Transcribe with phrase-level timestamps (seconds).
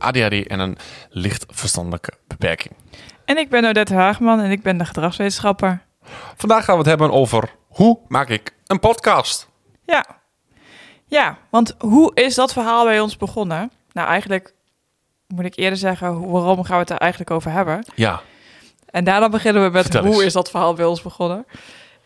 [0.00, 0.78] ADHD en een
[1.10, 2.74] licht verstandelijke beperking.
[3.24, 5.82] En ik ben Odette Haagman en ik ben de gedragswetenschapper.
[6.36, 9.48] Vandaag gaan we het hebben over hoe maak ik een podcast.
[9.86, 10.06] Ja.
[11.06, 13.70] Ja, want hoe is dat verhaal bij ons begonnen?
[13.92, 14.54] Nou, eigenlijk
[15.26, 17.84] moet ik eerder zeggen, waarom gaan we het er eigenlijk over hebben?
[17.94, 18.20] Ja,
[18.86, 21.46] En daarna beginnen we met hoe is dat verhaal bij ons begonnen?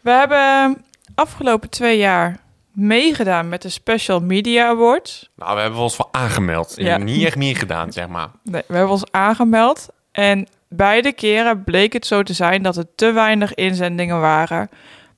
[0.01, 0.85] We hebben
[1.15, 2.39] afgelopen twee jaar
[2.75, 5.31] meegedaan met de Special Media Awards.
[5.37, 6.75] nou we hebben ons wel aangemeld.
[6.77, 6.97] Ja.
[6.97, 8.29] Niet echt meer gedaan, zeg maar.
[8.43, 12.87] Nee, we hebben ons aangemeld en beide keren bleek het zo te zijn dat er
[12.95, 14.71] te weinig inzendingen waren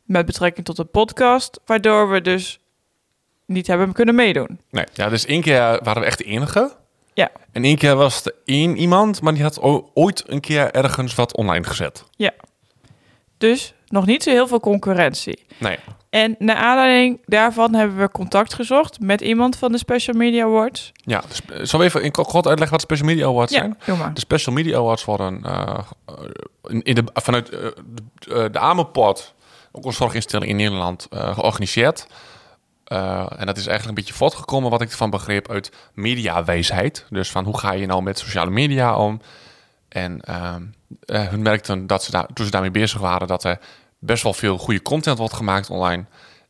[0.03, 2.61] met betrekking tot de podcast, waardoor we dus
[3.47, 4.61] niet hebben kunnen meedoen.
[4.71, 6.73] Nee, ja, dus één keer waren we echt de enige.
[7.15, 7.31] Ja.
[7.53, 9.61] En één keer was er één iemand, maar die had
[9.95, 12.05] ooit een keer ergens wat online gezet.
[12.17, 12.33] Ja.
[13.39, 15.47] Dus nog niet zo heel veel concurrentie.
[15.59, 15.79] Nee.
[16.17, 20.93] En naar aanleiding daarvan hebben we contact gezocht met iemand van de Special Media Awards.
[20.95, 23.79] Ja, dus, eh, we even in kort uitleggen wat de Special Media Awards Ja, zijn?
[23.85, 24.15] doe maar.
[24.15, 25.79] De Special Media Awards worden eh,
[26.63, 27.61] in in de, vanuit eh,
[28.19, 29.27] de, de
[29.73, 32.07] ook een zorginstelling in Nederland, georganiseerd.
[32.85, 37.07] En dat is eigenlijk een beetje voortgekomen, wat ik ervan begreep, uit mediawijsheid.
[37.11, 39.21] Dus van hoe ga je nou met sociale media om?
[39.89, 40.63] En ehm
[41.01, 43.59] eh, hun merkten dat ze daar, toen ze daarmee bezig waren, dat er
[43.99, 46.05] best wel veel goede content wordt gemaakt online.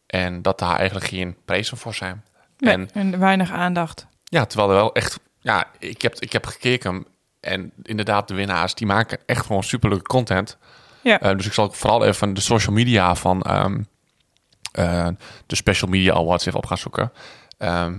[0.07, 2.25] En dat daar eigenlijk geen prijzen voor zijn.
[2.59, 4.07] Nee, En en weinig aandacht.
[4.25, 5.21] ja, terwijl er wel echt...
[5.41, 7.07] Ja, ik heb, ik heb gekeken
[7.41, 10.57] en inderdaad de winnaars, die maken echt gewoon superleuke content.
[11.03, 11.21] Ja.
[11.21, 13.83] Eh, dus ik zal ook vooral even de social media van ehm,
[14.73, 15.09] eh,
[15.47, 17.13] de Special Media Awards even op gaan zoeken.
[17.59, 17.95] Ehm,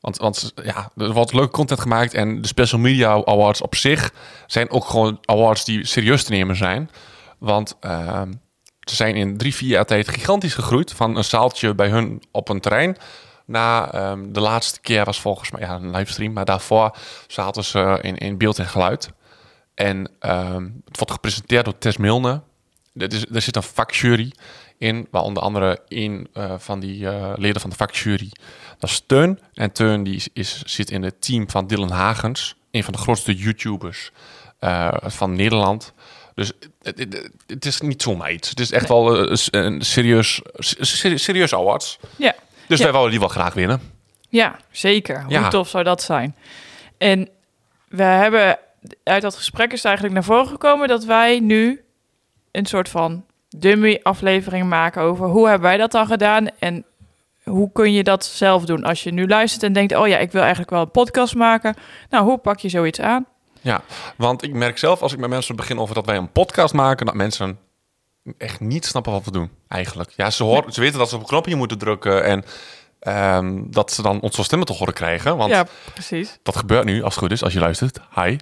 [0.00, 4.12] want, want ja, er wordt leuke content gemaakt en de Special Media Awards op zich
[4.46, 6.90] zijn ook gewoon awards die serieus te nemen zijn.
[7.38, 8.32] Want ehm,
[8.84, 10.92] ze zijn in drie, vier jaar tijd gigantisch gegroeid.
[10.92, 12.96] Van een zaaltje bij hun op een terrein.
[13.44, 16.32] Na ehm, de laatste keer was volgens mij ja, een livestream.
[16.32, 19.10] Maar daarvoor zaten ze in, in beeld en geluid.
[19.74, 22.42] En ehm, het wordt gepresenteerd door Tess Milne.
[22.94, 24.32] Er, is, er zit een vakjury
[24.82, 28.30] in, waar onder andere een eh, van die eh, leden van de vakjury,
[28.78, 29.38] dat is Teun.
[29.54, 33.34] En Teun die is, zit in het team van Dylan Hagens, een van de grootste
[33.34, 34.10] YouTubers
[34.58, 35.92] eh, van Nederland.
[36.34, 38.48] Dus het, het, het is niet zomaar iets.
[38.50, 41.98] Het is echt wel eh, een serieus, ser- serieus awards.
[42.16, 42.34] Ja,
[42.68, 42.84] Dus Ja.
[42.84, 43.80] wij willen die wel graag winnen.
[44.28, 45.22] ja zeker.
[45.22, 45.48] Hoe Ja.
[45.48, 46.36] tof zou dat zijn?
[46.98, 47.28] En
[47.88, 48.58] we hebben
[49.04, 51.84] uit dat gesprek is eigenlijk naar voren gekomen dat wij nu
[52.50, 53.24] een soort van
[53.56, 56.84] dummy aflevering maken over hoe hebben wij dat dan gedaan en
[57.42, 60.32] hoe kun je dat zelf doen als je nu luistert en denkt oh ja ik
[60.32, 61.74] wil eigenlijk wel een podcast maken.
[62.10, 63.26] Nou hoe pak je zoiets aan?
[63.62, 63.82] Ja,
[64.16, 67.06] want ik merk zelf als ik met mensen begin over dat wij een podcast maken,
[67.06, 67.58] dat mensen
[68.38, 70.12] echt niet snappen wat we doen eigenlijk.
[70.16, 72.44] Ja, ze, horen, ze weten dat ze op een knopje moeten drukken en
[73.00, 75.36] ehm, dat ze dan onze stemmen te horen krijgen.
[75.36, 76.38] Want Ja precies.
[76.42, 78.00] dat gebeurt nu, als het goed is, als je luistert.
[78.14, 78.36] Hi.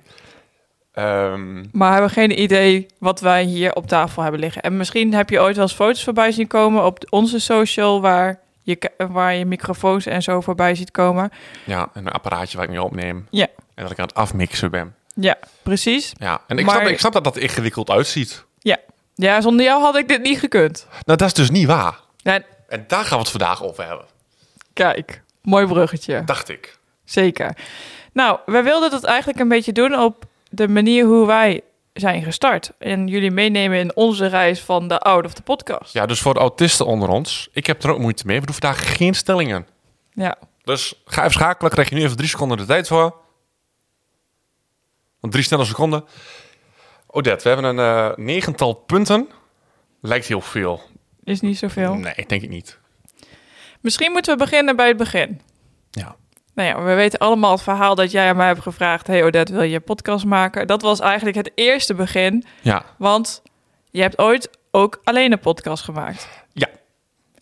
[0.93, 4.63] Ehm, Maar hebben geen idee wat wij hier op tafel hebben liggen.
[4.63, 8.41] En misschien heb je ooit wel eens foto's voorbij zien komen op onze social waar
[8.63, 11.31] je, waar je microfoons en zo voorbij ziet komen.
[11.65, 13.27] ja, en een apparaatje waar ik mee opneem.
[13.31, 13.47] Ja.
[13.75, 14.95] En dat ik aan het afmixen ben.
[15.15, 16.13] Ja, precies.
[16.19, 18.45] Ja, en ik, Maar- snap, ik snap dat dat ingewikkeld uitziet.
[18.59, 18.77] Ja.
[19.15, 20.87] Ja, zonder jou had ik dit niet gekund.
[21.05, 21.99] Nou, dat is dus niet waar.
[22.17, 24.05] Ja, En daar gaan we het vandaag over hebben,
[24.73, 26.25] kijk, mooi bruggetje.
[26.25, 26.79] dacht ik.
[27.05, 27.57] Zeker.
[28.13, 31.61] Nou, wij wilden dat eigenlijk een beetje doen op de manier hoe wij
[31.93, 32.73] zijn gestart.
[32.79, 35.93] En jullie meenemen in onze reis van de Out of the Podcast.
[35.93, 38.41] Ja, dus voor de autisten onder ons, ik heb er ook moeite mee.
[38.41, 39.67] We doen vandaag geen stellingen.
[40.13, 40.37] Ja.
[40.65, 43.15] Dus ga even schakelen, krijg je nu even drie seconden de tijd voor.
[45.21, 46.05] Want drie snelle seconden.
[47.07, 49.29] Odette, we hebben een eh, negental punten.
[50.01, 50.83] Lijkt heel veel.
[51.25, 51.95] Is niet zoveel.
[51.95, 52.79] Nee, denk ik niet.
[53.81, 55.41] Misschien moeten we beginnen bij het begin.
[55.91, 56.17] Ja.
[56.55, 59.07] Nou ja, we weten allemaal het verhaal dat jij aan mij hebt gevraagd...
[59.07, 60.67] hey Odette, wil je een podcast maken?
[60.67, 62.45] Dat was eigenlijk het eerste begin.
[62.61, 62.85] Ja.
[62.99, 63.43] Want
[63.91, 66.29] je hebt ooit ook alleen een podcast gemaakt.
[66.53, 66.69] Ja.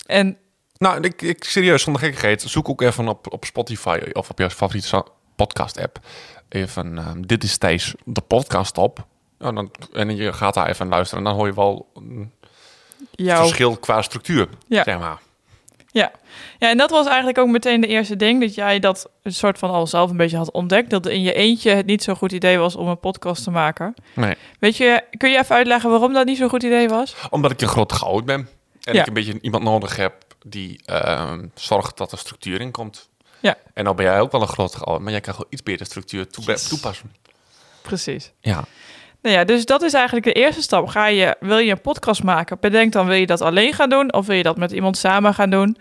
[0.05, 0.37] En
[0.77, 4.49] Nou, ik, ik serieus, zonder gekkigheid, zoek ook even op, op Spotify of op je
[4.49, 5.05] favoriete
[5.45, 5.99] podcast-app.
[6.49, 9.05] Even, ehm, dit is Thijs, de podcast op.
[9.39, 12.31] Ja, dan, en je gaat daar even luisteren en dan hoor je wel een
[13.11, 13.41] jouw...
[13.41, 14.83] verschil qua structuur, Ja.
[14.83, 15.19] zeg maar.
[15.91, 16.11] Ja.
[16.59, 18.41] ja, en dat was eigenlijk ook meteen de eerste ding...
[18.41, 20.89] dat jij dat een soort van al zelf een beetje had ontdekt...
[20.89, 23.93] dat in je eentje het niet zo'n goed idee was om een podcast te maken.
[24.15, 24.35] Nee.
[24.59, 27.15] Weet je, kun je even uitleggen waarom dat niet zo'n goed idee was?
[27.29, 28.49] Omdat ik een groot goud ben.
[28.83, 29.01] En Ja.
[29.01, 30.13] ik een beetje iemand nodig heb
[30.45, 33.08] die ehm, zorgt dat er structuur in komt.
[33.41, 33.55] Ja.
[33.73, 35.85] En nou ben jij ook wel een groot goud, maar jij kan gewoon iets beter
[35.85, 36.67] structuur toe- Yes.
[36.67, 37.11] toepassen.
[37.81, 38.31] Precies.
[38.39, 38.63] Ja.
[39.21, 40.87] Nou ja, dus dat is eigenlijk de eerste stap.
[40.87, 42.57] Ga je, wil je een podcast maken?
[42.59, 44.13] Bedenk dan, wil je dat alleen gaan doen?
[44.13, 45.77] Of wil je dat met iemand samen gaan doen?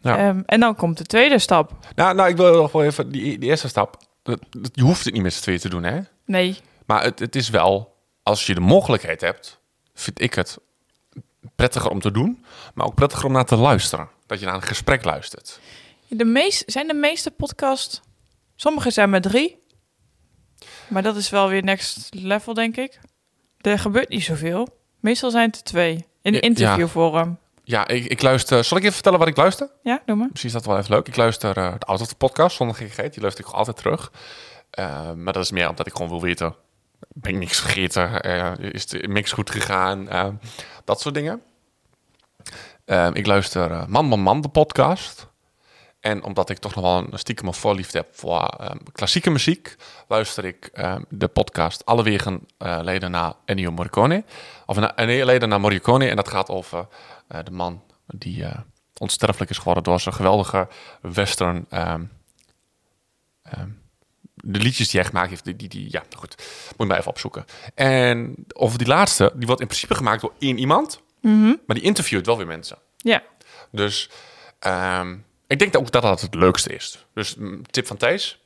[0.00, 0.18] Ja.
[0.18, 1.72] Ehm, en dan komt de tweede stap.
[1.94, 3.96] Nou, nou, ik wil nog wel even die, die eerste stap.
[4.22, 6.00] Dat- dat- Je hoeft het niet met z'n tweeën te doen, hè?
[6.24, 6.56] Nee,
[6.86, 9.58] Maar het, het is wel, als je de mogelijkheid hebt,
[9.94, 10.58] vind ik het
[11.54, 12.44] prettiger om te doen,
[12.74, 14.08] maar ook prettiger om naar te luisteren.
[14.26, 15.60] Dat je naar een gesprek luistert.
[16.08, 18.00] De meest, zijn de meeste podcasts...
[18.58, 19.62] Sommige zijn met drie.
[20.88, 22.98] Maar dat is wel weer next level, denk ik.
[23.60, 24.68] Er gebeurt niet zoveel.
[25.00, 26.06] Meestal zijn het er twee.
[26.22, 27.38] In Ja, interviewvorm.
[27.64, 28.64] Ja, ik, ik luister.
[28.64, 29.70] Zal ik even vertellen wat ik luister?
[29.82, 30.28] Ja, doe maar.
[30.30, 31.08] Misschien is dat wel even leuk.
[31.08, 33.12] Ik luister eh, de Out Podcast zonder gekkigheid.
[33.12, 34.12] Die luister ik altijd terug.
[34.70, 36.54] Eh, maar dat is meer omdat ik gewoon wil weten.
[37.08, 38.20] Ben ik niks vergeten?
[38.20, 40.08] Eh, is de mix goed gegaan?
[40.84, 41.42] Dat soort dingen.
[43.12, 45.28] Ik luister Man Man Man, de podcast.
[46.06, 49.76] En omdat ik toch nog wel een stiekem een voorliefde heb voor eh, klassieke muziek,
[50.08, 54.24] luister ik eh, de podcast Alle Wegen eh, leden naar Ennio Morricone.
[54.66, 56.08] Of na, nee, leden naar Morricone.
[56.08, 56.86] En dat gaat over
[57.28, 58.58] eh, de man die eh,
[58.98, 60.68] onsterfelijk is geworden door zijn geweldige
[61.00, 61.66] western.
[61.68, 62.04] ehm,
[63.42, 63.68] ehm,
[64.34, 66.34] de liedjes die hij gemaakt heeft, die, die, die ja, goed,
[66.66, 67.44] moet je maar even opzoeken.
[67.74, 71.00] En over die laatste, die wordt in principe gemaakt door één iemand,
[71.66, 72.78] maar die interviewt wel weer mensen.
[72.96, 73.22] Ja,
[73.70, 74.10] Dus
[74.58, 77.06] ehm, ik denk ook dat dat het leukste is.
[77.12, 78.40] Dus mm, tip van Thijs,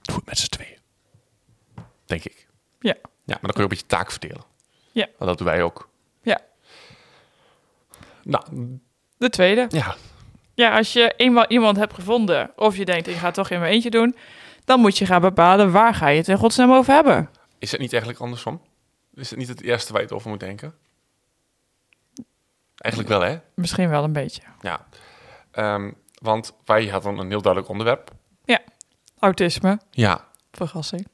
[0.00, 0.78] doe het met z'n tweeën.
[2.04, 2.46] Denk ik.
[2.80, 4.44] ja, Ja, maar dan kun je een beetje taak verdelen.
[4.92, 5.06] Ja.
[5.18, 5.88] Want dat doen wij ook.
[6.22, 6.40] ja.
[8.22, 8.44] Nou,
[9.16, 9.66] De tweede.
[9.68, 9.96] ja.
[10.54, 12.50] Ja, als je eenmaal iemand hebt gevonden...
[12.56, 14.16] of je denkt, ik ga het toch in mijn eentje doen...
[14.64, 17.30] dan moet je gaan bepalen waar ga je het in godsnaam over hebben.
[17.58, 18.60] Is het niet eigenlijk andersom?
[19.14, 20.74] Is het niet het eerste waar je het over moet denken?
[22.76, 23.38] Eigenlijk wel, hè?
[23.54, 24.42] Misschien wel een beetje.
[24.60, 24.86] Ja.
[25.50, 25.90] Ehm,
[26.22, 28.10] want wij hadden een heel duidelijk onderwerp.
[29.18, 30.24] Autisme, Ja.
[30.52, 31.08] verrassing.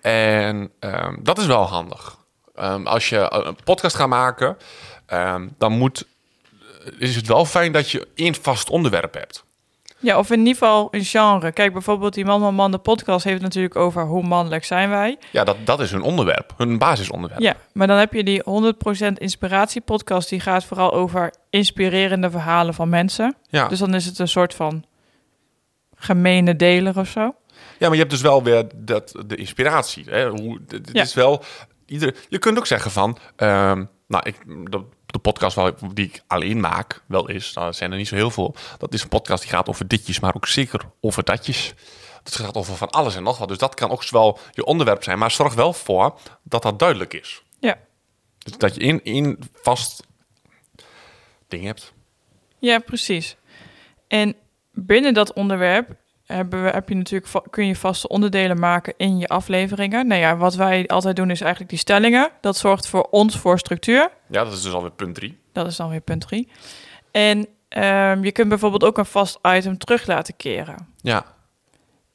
[0.00, 2.18] En ehm, dat is wel handig.
[2.54, 4.56] Ehm, als je een podcast gaat maken,
[5.06, 6.06] ehm, dan moet,
[6.98, 9.44] is het wel fijn dat je één vast onderwerp hebt.
[10.02, 11.52] Ja, of in ieder geval een genre.
[11.52, 13.24] Kijk, bijvoorbeeld die Man Man Man, de podcast...
[13.24, 15.18] heeft het natuurlijk over hoe mannelijk zijn wij.
[15.30, 17.40] Ja, dat, dat is hun onderwerp, hun basisonderwerp.
[17.42, 20.28] Ja, maar dan heb je die 100% inspiratie-podcast...
[20.28, 23.34] die gaat vooral over inspirerende verhalen van mensen.
[23.48, 23.68] Ja.
[23.68, 24.84] Dus dan is het een soort van
[25.94, 27.20] gemene deler of zo.
[27.20, 27.34] ja,
[27.78, 30.04] maar je hebt dus wel weer dat, de inspiratie.
[30.08, 30.28] Hè?
[30.28, 30.60] Hoe,
[30.92, 31.02] Ja.
[31.02, 31.42] is wel,
[31.86, 34.36] iedere, je kunt ook zeggen van, ehm, nou, ik,
[34.70, 38.08] de, de podcast wel, die ik alleen maak, wel is, nou, er zijn er niet
[38.08, 38.54] zo heel veel.
[38.78, 41.74] Dat is een podcast die gaat over ditjes, maar ook zeker over datjes.
[42.22, 43.48] Het gaat over van alles en nog wat.
[43.48, 45.18] Dus dat kan ook wel je onderwerp zijn.
[45.18, 47.42] Maar zorg wel voor dat dat duidelijk is.
[47.60, 47.78] Ja,
[48.38, 50.02] Dus dat je één, één vast
[51.48, 51.92] ding hebt.
[52.58, 53.36] ja precies.
[54.08, 54.36] En
[54.72, 55.96] binnen dat onderwerp
[56.32, 60.06] hebben we, heb je natuurlijk, kun je vaste onderdelen maken in je afleveringen.
[60.06, 62.30] Nou ja, wat wij altijd doen is eigenlijk die stellingen.
[62.40, 64.10] Dat zorgt voor ons voor structuur.
[64.28, 65.38] Ja, dat is dus alweer punt drie.
[65.52, 66.48] Dat is dan weer punt drie.
[67.10, 70.86] En ehm, je kunt bijvoorbeeld ook een vast item terug laten keren.
[71.00, 71.24] Ja,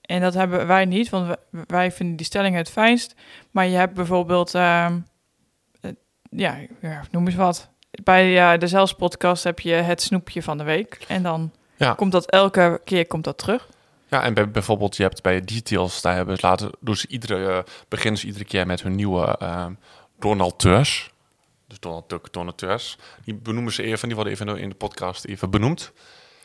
[0.02, 1.36] En dat hebben wij niet, want
[1.68, 3.16] wij, vinden die stellingen het fijnst.
[3.52, 5.00] Maar je hebt bijvoorbeeld, ehm,
[5.82, 5.92] eh,
[6.30, 7.70] ja, ja, noem eens wat.
[8.04, 11.00] Bij ja, de Zelfs podcast heb je het snoepje van de week.
[11.08, 11.94] En dan Ja.
[11.94, 13.68] komt dat elke keer komt dat terug.
[14.08, 17.60] Ja en bij, bijvoorbeeld je hebt bij Details, daar hebben ze laten, ze iedere, eh,
[17.88, 19.74] beginnen ze iedere keer met hun nieuwe ehm
[20.20, 21.12] donateurs.
[21.68, 22.98] Dus Donald Duck donateurs.
[23.26, 25.92] Die benoemen ze even, die worden even in de podcast even benoemd.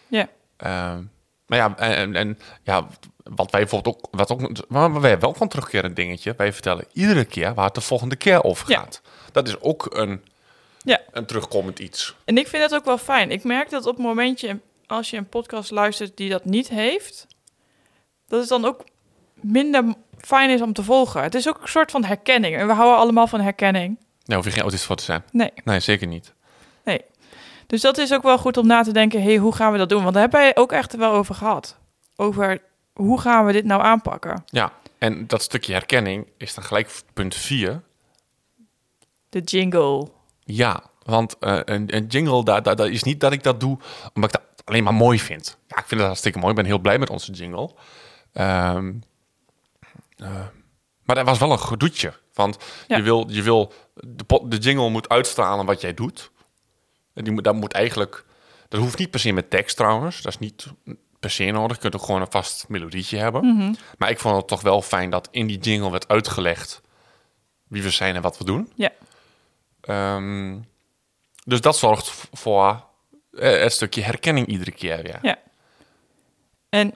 [0.08, 1.02] Ja, Ehm,
[1.46, 2.86] maar ja, en, en, ja,
[3.22, 6.34] wat wij bijvoorbeeld ook, wat ook, maar wij hebben wel van terugkerend dingetje.
[6.36, 8.78] Wij vertellen iedere keer waar het de volgende keer over Ja.
[8.78, 9.00] gaat.
[9.32, 10.24] Dat is ook een,
[10.78, 11.00] ja.
[11.10, 12.14] een terugkomend iets.
[12.24, 13.30] En ik vind dat ook wel fijn.
[13.30, 17.26] Ik merk dat op het momentje, als je een podcast luistert die dat niet heeft,
[18.32, 18.84] dat het dan ook
[19.40, 21.22] minder fijn is om te volgen.
[21.22, 22.56] Het is ook een soort van herkenning.
[22.56, 23.98] En we houden allemaal van herkenning.
[24.24, 25.22] Daar hoef je geen autist voor te zijn.
[25.32, 25.52] Nee.
[25.64, 26.34] Nee, zeker niet.
[26.84, 27.00] Nee.
[27.66, 29.88] Dus dat is ook wel goed om na te denken, hey, hoe gaan we dat
[29.88, 30.02] doen?
[30.02, 31.78] Want daar hebben wij ook echt wel over gehad.
[32.16, 32.62] Over
[32.92, 34.42] hoe gaan we dit nou aanpakken?
[34.46, 37.82] Ja, en dat stukje herkenning is dan gelijk punt 4.
[39.28, 40.08] De jingle.
[40.44, 43.78] Ja, want eh, een, een jingle, daar, daar, daar is niet dat ik dat doe
[44.14, 45.58] omdat ik dat alleen maar mooi vind.
[45.66, 46.50] Ja, ik vind dat hartstikke mooi.
[46.50, 47.70] Ik ben heel blij met onze jingle.
[48.32, 48.92] Ehm,
[50.16, 50.46] eh,
[51.02, 52.12] maar dat was wel een gedoetje.
[52.34, 52.96] Want Ja.
[52.96, 56.30] je wil, je wil de, de jingle moet uitstralen wat jij doet.
[57.14, 58.24] En die moet, daar moet eigenlijk,
[58.68, 60.22] Dat hoeft niet per se met tekst trouwens.
[60.22, 60.66] Dat is niet
[61.20, 61.76] per se nodig.
[61.76, 63.44] Je kunt ook gewoon een vast melodietje hebben.
[63.56, 63.74] Mhm.
[63.98, 66.80] Maar ik vond het toch wel fijn dat in die jingle werd uitgelegd
[67.68, 68.72] wie we zijn en wat we doen.
[68.74, 68.90] Ja.
[69.80, 70.58] Ehm,
[71.44, 72.84] dus dat zorgt voor
[73.32, 75.18] eh, het stukje herkenning iedere keer weer.
[75.22, 75.38] Ja.
[76.68, 76.94] En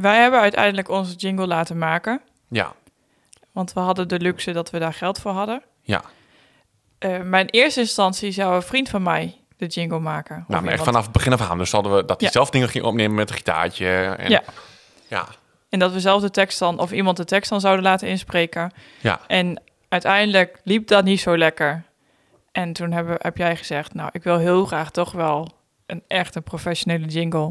[0.00, 2.20] wij hebben uiteindelijk onze jingle laten maken.
[2.48, 2.72] Ja,
[3.52, 5.62] Want we hadden de luxe dat we daar geld voor hadden.
[5.82, 6.02] ja.
[6.98, 10.44] Eh, maar in eerste instantie zou een vriend van mij de jingle maken.
[10.48, 11.58] Nou, maar echt vanaf het begin af aan.
[11.58, 12.32] Dus hadden we dat hij Ja.
[12.32, 14.14] zelf dingen ging opnemen met een gitaartje.
[14.18, 14.42] En, Ja.
[15.08, 15.26] ja.
[15.68, 18.72] En dat we zelf de tekst dan, of iemand de tekst dan zouden laten inspreken.
[19.00, 19.20] Ja.
[19.26, 21.84] En uiteindelijk liep dat niet zo lekker.
[22.52, 25.48] En toen hebben, heb jij gezegd, nou, ik wil heel graag toch wel
[25.86, 27.50] een echt een professionele jingle.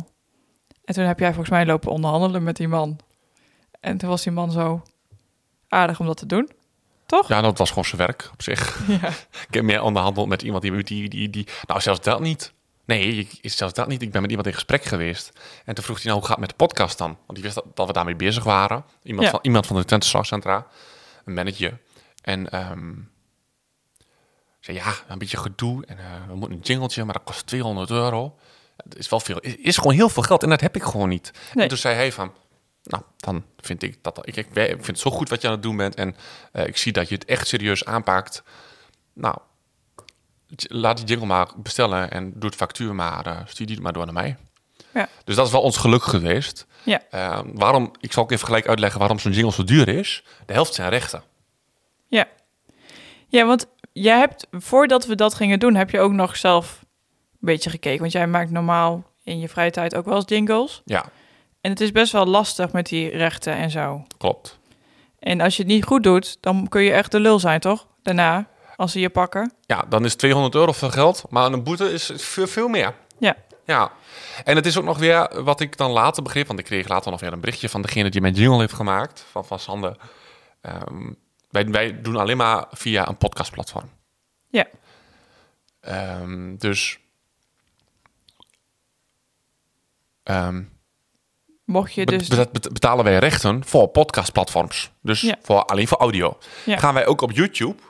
[0.85, 2.99] En toen heb jij volgens mij lopen onderhandelen met die man.
[3.79, 4.81] En toen was die man zo
[5.67, 6.49] aardig om dat te doen.
[7.05, 7.27] Toch?
[7.27, 8.79] Ja, dat was gewoon zijn werk op zich.
[9.01, 9.07] Ja.
[9.47, 11.47] Ik heb meer onderhandeld met iemand die, die, die, die...
[11.67, 12.53] Nou, zelfs dat niet.
[12.85, 14.01] Nee, ik, zelfs dat niet.
[14.01, 15.31] Ik ben met iemand in gesprek geweest.
[15.65, 17.07] En toen vroeg hij nou, hoe gaat het met de podcast dan?
[17.25, 18.85] Want die wist dat, dat we daarmee bezig waren.
[19.03, 19.31] Iemand, Ja.
[19.31, 20.67] van, iemand van de Twente Zorgcentra.
[21.25, 21.79] Een manager.
[22.21, 22.93] En ehm
[24.59, 25.85] zei, ja, een beetje gedoe.
[25.85, 28.35] En eh, we moeten een jingletje, maar dat kost 200 euro.
[28.75, 29.39] Het is wel veel.
[29.39, 30.43] Is, gewoon heel veel geld.
[30.43, 31.31] En dat heb ik gewoon niet.
[31.53, 31.63] Nee.
[31.63, 32.33] En toen zei hij van...
[32.83, 34.27] Nou, dan vind ik dat...
[34.27, 35.95] Ik, ik, ik vind het zo goed wat je aan het doen bent.
[35.95, 36.15] En
[36.51, 38.43] eh, ik zie dat je het echt serieus aanpakt.
[39.13, 39.37] Nou,
[40.57, 44.05] laat die jingle maar bestellen en doe het factuur maar, eh, stuur die maar door
[44.05, 44.37] naar mij.
[44.93, 45.09] Ja.
[45.23, 46.65] Dus dat is wel ons geluk geweest.
[46.83, 47.01] Ja.
[47.09, 50.23] Eh, waarom, ik zal ook even gelijk uitleggen waarom zo'n jingle zo duur is.
[50.45, 51.23] De helft zijn rechten.
[52.07, 52.27] Ja.
[53.27, 56.84] Ja, want jij hebt, voordat we dat gingen doen, heb je ook nog zelf
[57.45, 57.99] beetje gekeken.
[57.99, 60.81] Want jij maakt normaal in je vrije tijd ook wel eens jingles.
[60.85, 61.05] Ja,
[61.61, 64.05] En het is best wel lastig met die rechten en zo.
[64.17, 64.59] klopt.
[65.19, 67.87] En als je het niet goed doet, dan kun je echt de lul zijn, toch?
[68.01, 69.53] Daarna, als ze je pakken.
[69.65, 72.93] Ja, dan is 200 euro veel geld, maar een boete is veel, veel meer.
[73.17, 73.35] Ja.
[73.65, 73.91] Ja,
[74.43, 77.11] en het is ook nog weer wat ik dan later begreep, want ik kreeg later
[77.11, 79.95] nog weer een berichtje van degene die mijn jingle heeft gemaakt, van, van Sander.
[80.61, 81.11] Ehm,
[81.49, 83.89] wij, wij doen alleen maar via een podcastplatform.
[84.49, 84.65] Ja.
[85.79, 86.99] Ehm, dus.
[90.25, 90.63] Ehm,
[91.65, 92.27] Mocht je dus...
[92.27, 94.91] be- bet- betalen wij rechten voor podcastplatforms.
[95.01, 95.35] Dus Ja.
[95.41, 96.37] voor, alleen voor audio.
[96.65, 96.77] Ja.
[96.77, 97.81] Gaan wij ook op YouTube,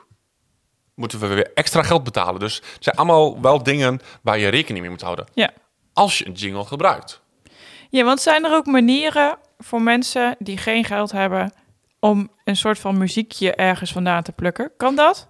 [0.94, 2.40] moeten we weer extra geld betalen.
[2.40, 5.26] Dus het zijn allemaal wel dingen waar je rekening mee moet houden.
[5.34, 5.50] Ja.
[5.92, 7.20] Als je een jingle gebruikt.
[7.90, 11.52] ja, want zijn er ook manieren voor mensen die geen geld hebben...
[12.00, 14.70] om een soort van muziekje ergens vandaan te plukken?
[14.76, 15.28] Kan dat?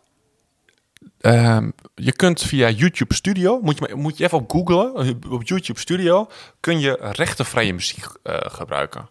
[1.20, 1.70] Ehm,
[2.02, 6.30] je kunt via YouTube Studio, moet je, moet je even op googlen, op YouTube Studio
[6.60, 9.08] kun je rechtenvrije muziek eh, gebruiken.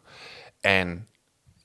[0.62, 1.08] En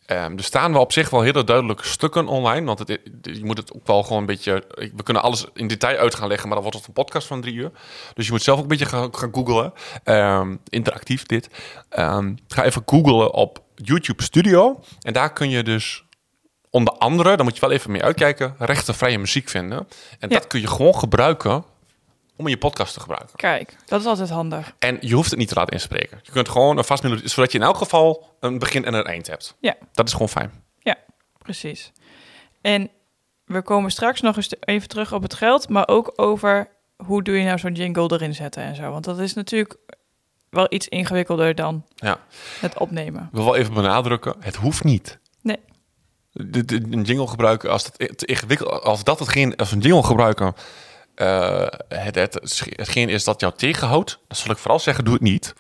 [0.07, 3.57] ehm, er staan wel op zich wel hele duidelijke stukken online, want het, je moet
[3.57, 4.65] het ook wel gewoon een beetje,
[4.97, 7.41] we kunnen alles in detail uit gaan leggen, maar dan wordt het een podcast van
[7.41, 7.71] drie uur.
[8.15, 9.73] Dus je moet zelf ook een beetje gaan, gaan googlen,
[10.05, 11.49] Ehm, interactief dit.
[11.89, 16.05] Ehm, ga even googlen op YouTube Studio en daar kun je dus
[16.71, 19.79] onder andere, daar moet je wel even mee uitkijken, rechtenvrije muziek vinden.
[20.19, 20.35] En Ja.
[20.39, 21.65] dat kun je gewoon gebruiken
[22.37, 23.37] om in je podcast te gebruiken.
[23.37, 24.73] Kijk, dat is altijd handig.
[24.79, 26.19] En je hoeft het niet te laten inspreken.
[26.23, 29.05] Je kunt gewoon een vast melodie, zodat je in elk geval een begin en een
[29.05, 29.57] eind hebt.
[29.61, 29.75] Ja.
[29.93, 30.53] Dat is gewoon fijn.
[31.43, 31.93] Precies.
[32.61, 32.91] En
[33.45, 37.39] we komen straks nog eens even terug op het geld, maar ook over hoe doe
[37.39, 38.91] je nou zo'n jingle erin zetten en zo.
[38.91, 39.77] Want dat is natuurlijk
[40.51, 42.19] wel iets ingewikkelder dan Ja.
[42.61, 43.23] het opnemen.
[43.23, 45.19] Ik wil wel even benadrukken, het hoeft niet.
[46.33, 46.51] Nee.
[46.51, 50.03] De, de- een jingle gebruiken, als dat te ingewikkeld, als dat hetgeen, als een jingle
[50.03, 50.55] gebruiken,
[51.15, 52.35] eh, het, het,
[52.77, 55.55] hetgeen is dat jou tegenhoudt, dan zal ik vooral zeggen, doe het niet.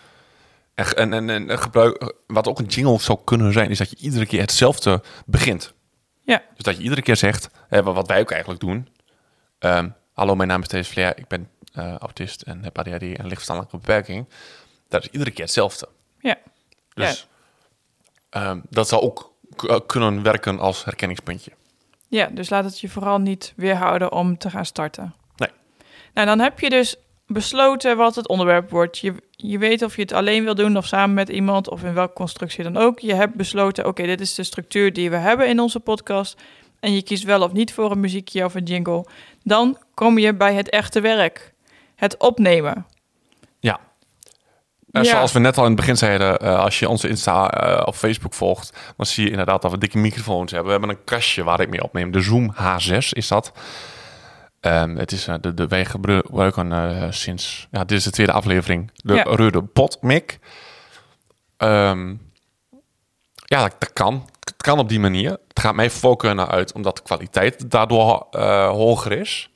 [0.74, 3.96] En, en, en, en gebruik, wat ook een jingle zou kunnen zijn, is dat je
[3.96, 5.72] iedere keer hetzelfde begint.
[6.22, 6.42] Ja.
[6.54, 8.88] Dus dat je iedere keer zegt, hè, wat wij ook eigenlijk doen.
[9.58, 13.06] ehm, Hallo, mijn naam is Thees Flair, ik ben eh, autist en heb ADHD en
[13.26, 14.28] lichtverstandelijke beperking.
[14.88, 15.88] Dat is iedere keer hetzelfde.
[16.18, 16.36] Ja.
[16.94, 17.28] Dus
[18.30, 19.29] ehm, dat zou ook
[19.86, 21.50] kunnen werken als herkenningspuntje.
[22.08, 25.14] Ja, dus laat het je vooral niet weerhouden om te gaan starten.
[25.36, 25.50] Nee.
[26.14, 28.98] Nou, dan heb je dus besloten wat het onderwerp wordt.
[28.98, 31.94] Je, je weet of je het alleen wil doen of samen met iemand of in
[31.94, 32.98] welke constructie dan ook.
[32.98, 36.40] Je hebt besloten, oké, dit is de structuur die we hebben in onze podcast.
[36.80, 39.06] En je kiest wel of niet voor een muziekje of een jingle.
[39.42, 41.52] Dan kom je bij het echte werk.
[41.94, 42.86] Het opnemen.
[44.92, 45.00] Ja.
[45.00, 45.10] En Ja.
[45.10, 47.94] Zoals we net al in het begin zeiden, eh, als je onze Insta eh, op
[47.94, 50.72] Facebook volgt, dan zie je inderdaad dat we dikke microfoons hebben.
[50.72, 52.10] We hebben een kastje waar ik mee opneem.
[52.10, 53.52] De Zoom H6 is dat.
[54.60, 58.32] Ehm, het is, eh, de, de, wij gebruiken eh, sinds, ja, dit is de tweede
[58.32, 59.22] aflevering, de Ja.
[59.22, 60.38] Rode Pot mic.
[61.56, 62.08] Ehm,
[63.44, 64.28] ja, dat, dat kan.
[64.40, 65.30] Het kan op die manier.
[65.30, 69.50] Het gaat mij voorkeur naar uit, omdat de kwaliteit daardoor eh, hoger is.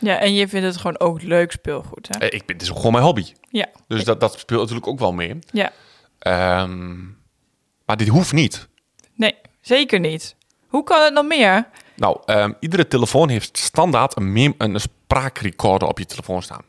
[0.00, 2.18] Ja, en je vindt het gewoon ook leuk speelgoed, hè?
[2.18, 3.24] Eh, Ik ben, het is ook gewoon mijn hobby.
[3.52, 3.66] Ja.
[3.86, 5.38] Dus dat, dat speelt natuurlijk ook wel mee.
[5.52, 5.72] Ja.
[6.18, 6.98] Ehm,
[7.84, 8.68] maar dit hoeft niet.
[9.14, 10.36] Nee, zeker niet.
[10.68, 11.68] Hoe kan het nog meer?
[11.96, 16.62] Nou, ehm, iedere telefoon heeft standaard een, mem- een spraakrecorder op je telefoon staan.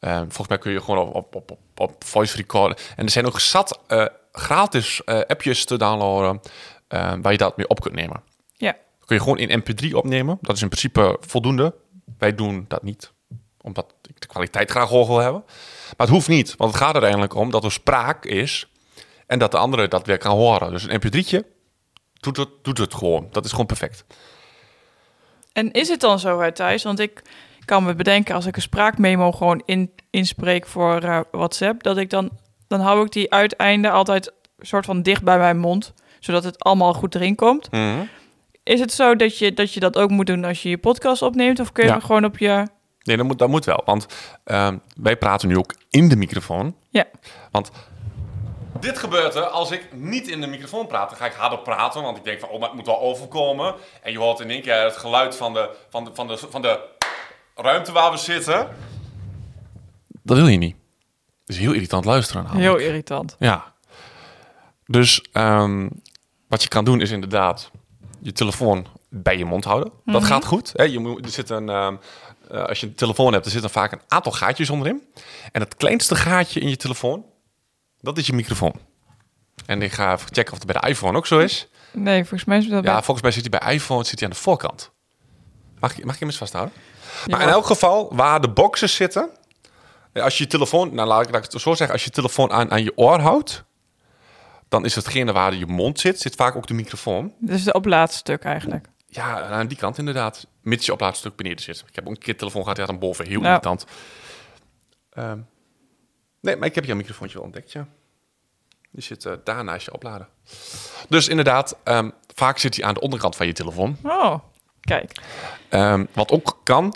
[0.00, 2.78] Ehm, volgens mij kun je gewoon op, op, op, op, voice recorder.
[2.96, 6.40] En er zijn ook zat eh, gratis eh, appjes te downloaden
[7.22, 8.22] waar je dat mee op kunt nemen.
[8.56, 8.76] Ja.
[9.06, 10.38] kun je gewoon in MP3 opnemen.
[10.40, 11.74] Dat is in principe voldoende.
[12.18, 13.12] Wij doen dat niet,
[13.60, 15.42] omdat de kwaliteit graag hoog wil hebben.
[15.96, 18.68] Maar het hoeft niet, want het gaat er eigenlijk om dat er spraak is
[19.26, 20.70] en dat de andere dat weer kan horen.
[20.70, 21.46] Dus een MP3'tje
[22.20, 23.28] doet het, doet het gewoon.
[23.30, 24.04] Dat is gewoon perfect.
[25.52, 26.82] En is het dan zo, Thijs?
[26.82, 27.22] Want ik
[27.64, 32.10] kan me bedenken, als ik een spraakmemo gewoon in, inspreek voor eh, WhatsApp, dat ik
[32.10, 32.30] dan,
[32.68, 36.94] dan hou ik die uiteinde altijd soort van dicht bij mijn mond, zodat het allemaal
[36.94, 37.68] goed erin komt.
[38.62, 41.22] Is het zo dat je, dat je dat ook moet doen als je je podcast
[41.22, 41.60] opneemt?
[41.60, 42.00] Of kun je Ja.
[42.00, 42.66] gewoon op je...
[43.02, 43.82] Nee, dat moet, dat moet wel.
[43.84, 44.06] Want
[44.44, 46.76] ehm, wij praten nu ook in de microfoon.
[46.90, 47.04] Ja,
[47.50, 47.70] Want
[48.80, 51.08] dit gebeurt er als ik niet in de microfoon praat.
[51.08, 53.74] Dan ga ik harder praten, want ik denk van, oh, maar het moet wel overkomen.
[54.02, 56.62] En je hoort in één keer het geluid van de, van de, van de, van
[56.62, 56.80] de
[57.54, 58.68] ruimte waar we zitten.
[60.22, 60.76] Dat wil je niet.
[61.40, 62.42] Het is heel irritant luisteren.
[62.42, 62.66] namelijk.
[62.66, 63.36] heel irritant.
[63.38, 63.74] Ja.
[64.86, 65.88] Dus ehm,
[66.48, 67.70] wat je kan doen is inderdaad
[68.20, 69.92] je telefoon bij je mond houden.
[70.04, 70.72] Dat gaat goed.
[70.74, 70.84] Hè?
[70.84, 71.96] Je moet, er zit een, ehm,
[72.50, 75.02] eh, als je een telefoon hebt, er zitten vaak een aantal gaatjes onderin.
[75.52, 77.24] En het kleinste gaatje in je telefoon,
[78.00, 78.74] dat is je microfoon.
[79.66, 81.68] En ik ga even checken of het bij de iPhone ook zo is.
[81.92, 82.84] Nee, volgens mij is dat...
[82.84, 84.90] Ja, bij- volgens mij zit hij bij iPhone zit hij aan de voorkant.
[85.80, 86.74] Mag ik, mag ik hem eens vasthouden?
[87.26, 87.36] Ja.
[87.36, 89.30] Maar in elk geval, waar de boxes zitten...
[90.12, 90.94] eh, Als je je telefoon...
[90.94, 91.90] Nou, laat ik, laat ik het zo zeggen.
[91.92, 93.64] Als je je telefoon aan, aan je oor houdt...
[94.68, 96.20] dan is hetgene waar je mond zit...
[96.20, 97.34] zit vaak ook de microfoon.
[97.38, 98.86] Dus de oplaadstuk eigenlijk.
[99.12, 100.46] Ja, aan die kant inderdaad.
[100.62, 101.84] Mits je oplaadstuk beneden zit.
[101.88, 103.26] Ik heb ook een keer een telefoon gehad, die had hem boven.
[103.26, 103.48] Heel Ja.
[103.48, 103.86] irritant.
[105.12, 105.38] Ehm,
[106.40, 107.86] nee, maar ik heb jouw microfoontje wel ontdekt, ja.
[108.90, 110.28] Die zit eh daar naast je opladen.
[111.08, 113.96] Dus inderdaad, ehm, vaak zit hij aan de onderkant van je telefoon.
[114.02, 114.38] Oh,
[114.80, 115.12] kijk.
[115.68, 116.94] Ehm, wat ook kan,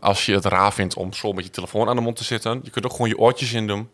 [0.00, 2.60] als je het raar vindt om zo met je telefoon aan de mond te zitten.
[2.62, 3.90] Je kunt ook gewoon je oortjes in doen,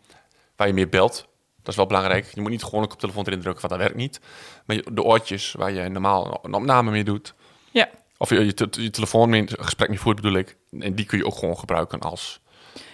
[0.55, 1.27] waar je meer belt.
[1.69, 2.31] Dat is wel belangrijk.
[2.33, 4.19] Je moet niet gewoon op telefoon erin drukken, want dat werkt niet.
[4.65, 7.33] Maar de oortjes waar je normaal een opname mee doet.
[7.71, 7.89] Ja.
[8.17, 10.57] Of je, je, te- je telefoon mee gesprek mee voert, bedoel ik.
[10.79, 12.39] En die kun je ook gewoon gebruiken als...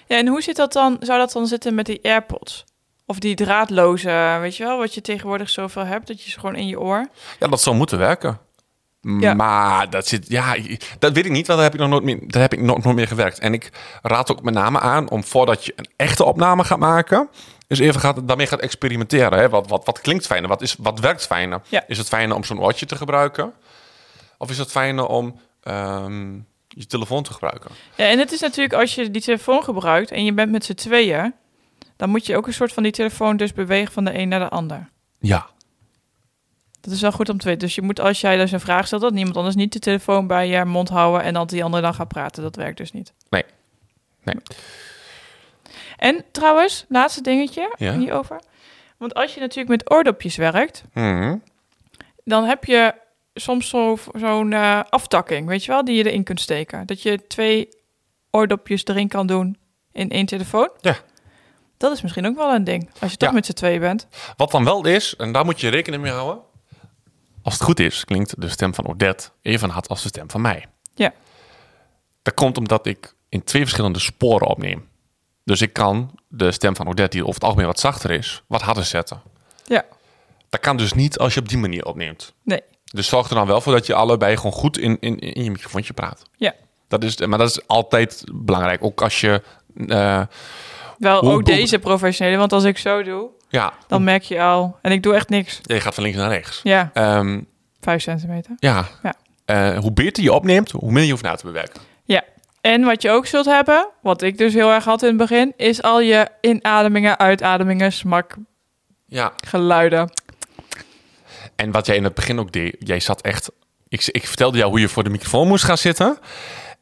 [0.07, 0.97] Ja, en hoe zit dat dan?
[0.99, 2.63] Zou dat dan zitten met die AirPods?
[3.05, 6.55] Of die draadloze, weet je wel, wat je tegenwoordig zoveel hebt, dat je ze gewoon
[6.55, 7.07] in je oor.
[7.39, 8.39] Ja, dat zou moeten werken.
[9.19, 9.33] Ja.
[9.33, 10.55] Maar dat zit, ja,
[10.99, 12.83] dat weet ik niet, want daar heb ik nog nooit meer, daar heb ik nog
[12.83, 13.39] nooit meer gewerkt.
[13.39, 17.29] En ik raad ook met name aan om voordat je een echte opname gaat maken,
[17.67, 19.39] dus even gaat, daarmee gaat experimenteren.
[19.39, 19.49] Hè?
[19.49, 20.49] Wat, wat, wat klinkt fijner?
[20.49, 21.61] Wat, is, wat werkt fijner?
[21.67, 21.83] Ja.
[21.87, 23.53] Is het fijner om zo'n oortje te gebruiken?
[24.37, 26.33] Of is het fijner om ehm,
[26.67, 27.71] je telefoon te gebruiken?
[27.95, 30.73] Ja, en het is natuurlijk als je die telefoon gebruikt en je bent met z'n
[30.73, 31.33] tweeën,
[31.95, 34.39] dan moet je ook een soort van die telefoon dus bewegen van de een naar
[34.39, 34.89] de ander.
[35.19, 35.47] Ja.
[36.81, 37.61] Dat is wel goed om te weten.
[37.61, 40.27] Dus je moet als jij dus een vraag stelt, dat niemand anders niet de telefoon
[40.27, 42.43] bij je mond houden en dat die andere dan gaat praten.
[42.43, 43.13] Dat werkt dus niet.
[43.29, 43.43] Nee.
[44.23, 44.35] Nee.
[45.97, 47.97] En trouwens, laatste dingetje Ja.
[47.97, 48.39] hierover.
[48.97, 51.35] Want als je natuurlijk met oordopjes werkt, Mhm.
[52.23, 52.93] dan heb je
[53.33, 56.85] soms zo- zo'n eh, aftakking, weet je wel, die je erin kunt steken.
[56.85, 57.69] Dat je twee
[58.31, 59.57] oordopjes erin kan doen
[59.91, 60.69] in één telefoon.
[60.81, 60.95] Ja.
[61.77, 63.35] Dat is misschien ook wel een ding, als je toch Ja.
[63.35, 64.07] met z'n tweeën bent.
[64.37, 66.43] Wat dan wel is, en daar moet je rekening mee houden.
[67.43, 70.41] Als het goed is, klinkt de stem van Odette even hard als de stem van
[70.41, 70.65] mij.
[70.95, 71.13] Ja.
[72.21, 74.87] Dat komt omdat ik in twee verschillende sporen opneem.
[75.45, 78.61] Dus ik kan de stem van Odette, die over het algemeen wat zachter is, wat
[78.61, 79.21] harder zetten.
[79.65, 79.83] Ja.
[80.49, 82.33] Dat kan dus niet als je op die manier opneemt.
[82.43, 82.61] Nee.
[82.83, 85.51] Dus zorg er dan wel voor dat je allebei gewoon goed in, in, in je
[85.51, 86.21] microfoontje praat.
[86.35, 86.53] Ja.
[86.87, 88.83] Dat is, maar dat is altijd belangrijk.
[88.83, 89.41] Ook als je...
[89.87, 90.21] eh,
[90.97, 94.77] Wel Hoe- ook deze professionele, want als ik zo doe, ja, dan merk je al...
[94.81, 95.59] En ik doe echt niks.
[95.63, 96.59] je gaat van links naar rechts.
[96.63, 97.41] Ja, Ehm,
[97.81, 98.55] vijf centimeter.
[98.59, 98.85] ja.
[99.03, 99.13] Ja.
[99.45, 101.81] Eh, hoe beter je opneemt, hoe minder je hoeft na te bewerken.
[102.65, 105.53] En wat je ook zult hebben, wat ik dus heel erg had in het begin,
[105.57, 108.35] is al je inademingen, uitademingen, smak,
[109.05, 109.33] Ja.
[109.45, 110.09] geluiden.
[111.55, 113.51] En wat jij in het begin ook deed, jij zat echt...
[113.87, 116.17] Ik, ik vertelde jou hoe je voor de microfoon moest gaan zitten.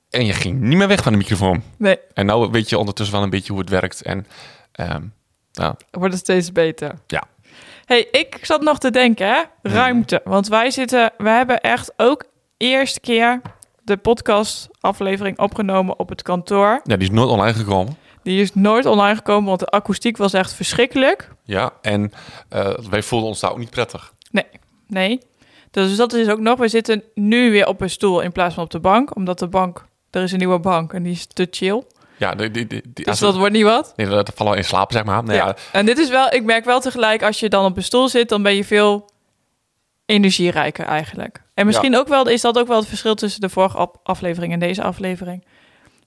[0.09, 1.63] En je ging niet meer weg van de microfoon.
[1.77, 4.01] Nee, En nou weet je ondertussen wel een beetje hoe het werkt.
[4.01, 4.27] En
[5.51, 6.93] nou, wordt het steeds beter.
[7.07, 7.23] ja.
[7.85, 9.41] hey, ik zat nog te denken, hè?
[9.61, 10.21] ruimte.
[10.23, 12.23] Want wij zitten, we hebben echt ook
[12.57, 13.41] eerste keer
[13.83, 16.81] de podcast aflevering opgenomen op het kantoor.
[16.83, 17.97] ja, die is nooit online gekomen.
[18.23, 21.29] Die is nooit online gekomen, want de akoestiek was echt verschrikkelijk.
[21.43, 22.11] Ja, en
[22.49, 24.13] eh, wij voelden ons daar ook niet prettig.
[24.31, 24.45] Nee,
[24.87, 25.19] nee.
[25.71, 28.63] Dus dat is ook nog, we zitten nu weer op een stoel in plaats van
[28.63, 29.15] op de bank.
[29.15, 31.83] Omdat de bank er is een nieuwe bank en die is te chill.
[32.17, 33.93] Ja, die, die, die, Dus als dat wordt niet wat.
[33.95, 35.23] nee, dat vallen we in slaap, zeg maar.
[35.23, 35.45] Nou ja.
[35.45, 35.55] ja.
[35.71, 38.29] En dit is wel, ik merk wel tegelijk, als je dan op een stoel zit,
[38.29, 39.09] dan ben je veel
[40.13, 41.43] energierijker eigenlijk.
[41.53, 44.59] En misschien ook wel, is dat ook wel het verschil tussen de vorige aflevering en
[44.59, 45.45] deze aflevering.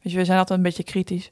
[0.03, 1.31] Weet je, we zijn altijd een beetje kritisch.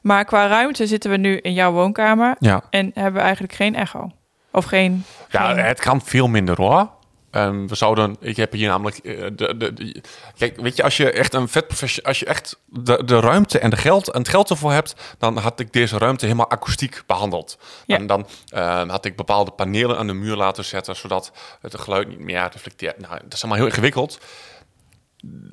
[0.00, 2.62] Maar qua ruimte zitten we nu in jouw woonkamer ja.
[2.70, 4.10] en hebben we eigenlijk geen echo.
[4.52, 5.04] Of geen...
[5.30, 6.90] Ja, geen- het kan veel minder hoor.
[7.30, 10.02] Ehm, we zouden, ik heb hier namelijk, eh, de, de, de-
[10.38, 13.70] kijk, weet je, als je echt een vet als je echt de, de ruimte en
[13.70, 17.58] de geld en het geld ervoor hebt, dan had ik deze ruimte helemaal akoestiek behandeld.
[17.86, 17.96] Ja.
[17.96, 22.08] En dan ehm, had ik bepaalde panelen aan de muur laten zetten, zodat het geluid
[22.08, 22.98] niet meer reflecteert.
[23.00, 24.18] Nou, dat is allemaal heel ingewikkeld.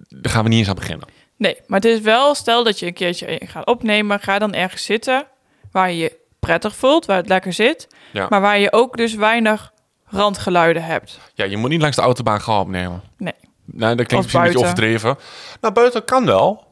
[0.09, 1.07] Daar gaan we niet eens aan beginnen.
[1.35, 4.83] Nee, maar het is wel, stel dat je een keertje gaat opnemen, ga dan ergens
[4.83, 5.27] zitten
[5.71, 8.25] waar je je prettig voelt, waar het lekker zit, Ja.
[8.29, 9.71] maar waar je ook dus weinig
[10.07, 11.19] randgeluiden hebt.
[11.33, 13.01] Ja, je moet niet langs de autobaan gaan opnemen.
[13.17, 13.33] Nee.
[13.65, 15.17] Nee, dat klinkt Of misschien een beetje overdreven.
[15.61, 16.65] Nou, buiten kan wel.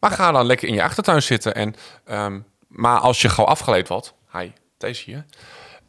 [0.00, 1.54] Maar ga dan lekker in je achtertuin zitten.
[1.54, 4.14] En, ehm, maar als je gauw afgeleid wordt...
[4.32, 5.24] Hi, Thijs hier.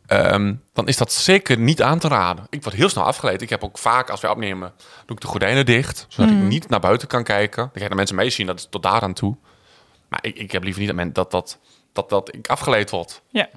[0.08, 2.46] ehm, dan is dat zeker niet aan te raden.
[2.50, 3.42] Ik word heel snel afgeleid.
[3.42, 4.74] Ik heb ook vaak, als wij opnemen,
[5.06, 6.06] doe ik de gordijnen dicht.
[6.08, 6.42] Zodat Mhm.
[6.42, 7.70] ik niet naar buiten kan kijken.
[7.74, 9.36] Dan de mensen meezien, dat is tot daar aan toe.
[10.10, 11.58] Maar ik, ik heb liever niet dat, men, dat, dat,
[11.94, 13.22] dat, dat ik afgeleid word.
[13.30, 13.48] Ja.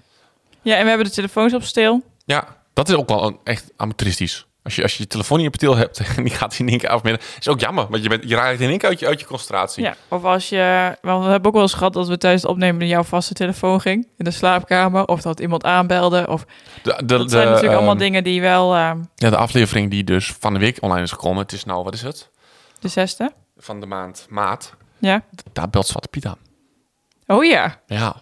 [0.63, 2.03] Ja, en we hebben de telefoons op stil.
[2.25, 4.47] Ja, dat is ook wel een, echt amateuristisch.
[4.63, 6.79] Als je, als je je telefoon in je ptil hebt en die gaat in één
[6.79, 7.87] keer afmidden, is ook jammer.
[7.89, 9.83] Want je, bent, je raakt in één keer uit je, uit je concentratie.
[9.83, 9.95] Ja.
[10.09, 12.87] Of als je, wel, we hebben ook wel eens gehad dat we tijdens het opnemen
[12.87, 16.45] jouw vaste telefoon ging in de slaapkamer, of dat iemand aanbelde, of
[16.83, 20.05] De, de, dat zijn natuurlijk allemaal ehm, dingen die wel ehm, Ja, de aflevering die
[20.05, 21.43] dus van de week online is gekomen.
[21.43, 22.31] Het is nou, wat is het?
[22.81, 23.33] de zesde.
[23.57, 24.75] Van de maand maart.
[24.99, 25.23] Ja.
[25.53, 26.39] Daar belt Zwarte Piet aan.
[27.27, 27.81] Oh ja.
[27.87, 28.17] Ja.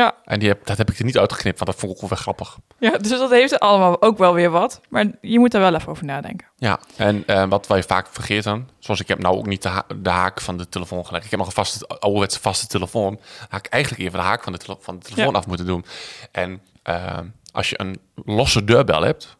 [0.00, 0.14] Ja.
[0.24, 2.58] En die heb, dat heb ik er niet uitgeknipt, want dat vond ik wel grappig.
[2.78, 4.80] Ja, dus dat heeft allemaal ook wel weer wat.
[4.88, 6.46] Maar je moet er wel even over nadenken.
[6.56, 9.86] Ja, en eh, wat wij vaak vergeten, zoals ik heb nou ook niet de, ha-
[9.96, 11.24] de haak van de telefoon gelegd.
[11.24, 13.20] Ik heb nog een vaste, ouderwetse vaste telefoon.
[13.48, 15.38] Had ik eigenlijk even de haak van de, tele- van de telefoon Ja.
[15.38, 15.84] af moeten doen.
[16.32, 17.18] En eh,
[17.52, 19.36] als je een losse deurbel hebt,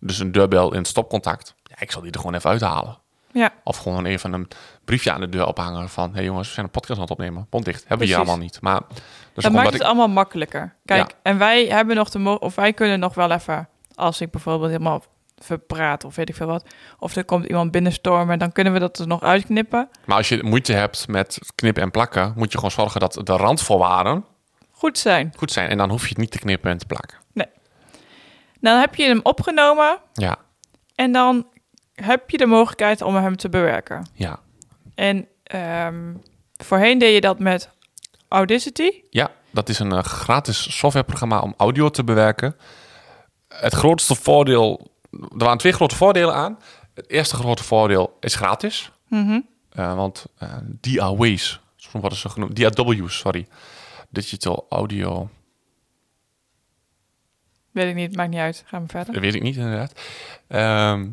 [0.00, 2.98] dus een deurbel in stopcontact, ja, ik zal die er gewoon even uithalen.
[3.34, 3.50] Ja.
[3.64, 4.48] Of gewoon even een
[4.84, 6.08] briefje aan de deur ophangen van...
[6.08, 7.46] hé hey jongens, we zijn een podcast aan het opnemen.
[7.50, 7.80] Bond dicht.
[7.80, 8.30] Hebben we hier Precies.
[8.30, 8.60] allemaal niet.
[8.60, 8.80] Maar
[9.34, 10.74] dus dat maakt het ik, allemaal makkelijker.
[10.84, 11.16] Kijk, Ja.
[11.22, 14.70] en wij hebben nog de mo- of wij kunnen nog wel even, als ik bijvoorbeeld
[14.70, 15.02] helemaal
[15.38, 16.64] verpraat of weet ik veel wat,
[16.98, 19.88] of er komt iemand binnenstormen, dan kunnen we dat er nog uitknippen.
[20.04, 22.32] Maar als je moeite hebt met knippen en plakken...
[22.36, 24.24] moet je gewoon zorgen dat de randvoorwaarden
[24.70, 25.32] Goed zijn.
[25.36, 25.68] goed zijn.
[25.70, 27.22] En dan hoef je het niet te knippen en te plakken.
[28.60, 30.36] Dan heb je hem opgenomen Ja,
[30.94, 31.46] en dan
[31.94, 34.06] heb je de mogelijkheid om hem te bewerken.
[34.12, 34.38] ja.
[34.94, 36.14] En ehm,
[36.56, 37.70] voorheen deed je dat met
[38.28, 38.90] Audacity.
[39.10, 42.56] Ja, dat is een eh, gratis softwareprogramma om audio te bewerken.
[43.48, 44.92] Het grootste voordeel...
[45.10, 46.58] Er waren twee grote voordelen aan.
[46.94, 48.90] Het eerste grote voordeel is gratis.
[49.08, 49.40] Mhm.
[49.70, 52.56] Eh, want eh DAW's, zo worden ze genoemd.
[52.56, 53.46] DAW's, sorry.
[54.08, 55.28] Digital Audio...
[57.70, 58.62] Weet ik niet, maakt niet uit.
[58.66, 59.12] Gaan we verder.
[59.12, 60.00] Dat weet ik niet inderdaad.
[60.46, 61.08] Ehm,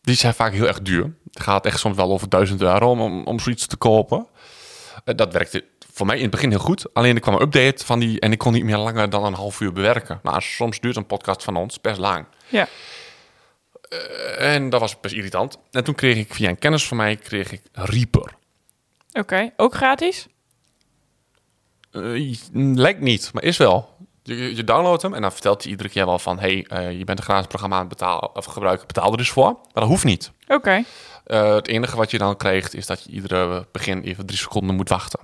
[0.00, 1.14] die zijn vaak heel erg duur.
[1.30, 4.26] Het gaat echt soms wel over 1000 euro om, om, om zoiets te kopen.
[5.04, 6.94] Eh, dat werkte voor mij in het begin heel goed.
[6.94, 9.34] Alleen er kwam een update van die en ik kon niet meer langer dan een
[9.34, 10.20] half uur bewerken.
[10.22, 12.26] Nou, soms duurt een podcast van ons best lang.
[12.48, 12.68] Ja.
[14.38, 15.58] En dat was best irritant.
[15.70, 18.34] En toen kreeg ik via een kennis van mij kreeg ik Reaper.
[19.12, 20.26] Oké, ook gratis?
[21.90, 23.89] Eh, lijkt niet, maar is wel.
[24.22, 26.38] Je, je downloadt hem en dan vertelt hij iedere keer wel van...
[26.38, 29.30] hey, eh, je bent een gratis programma aan het betalen, of gebruiken, betaal er dus
[29.30, 29.44] voor.
[29.52, 30.32] Maar dat hoeft niet.
[30.48, 30.84] Oké.
[31.24, 34.76] Eh, het enige wat je dan krijgt is dat je iedere begin even drie seconden
[34.76, 35.20] moet wachten.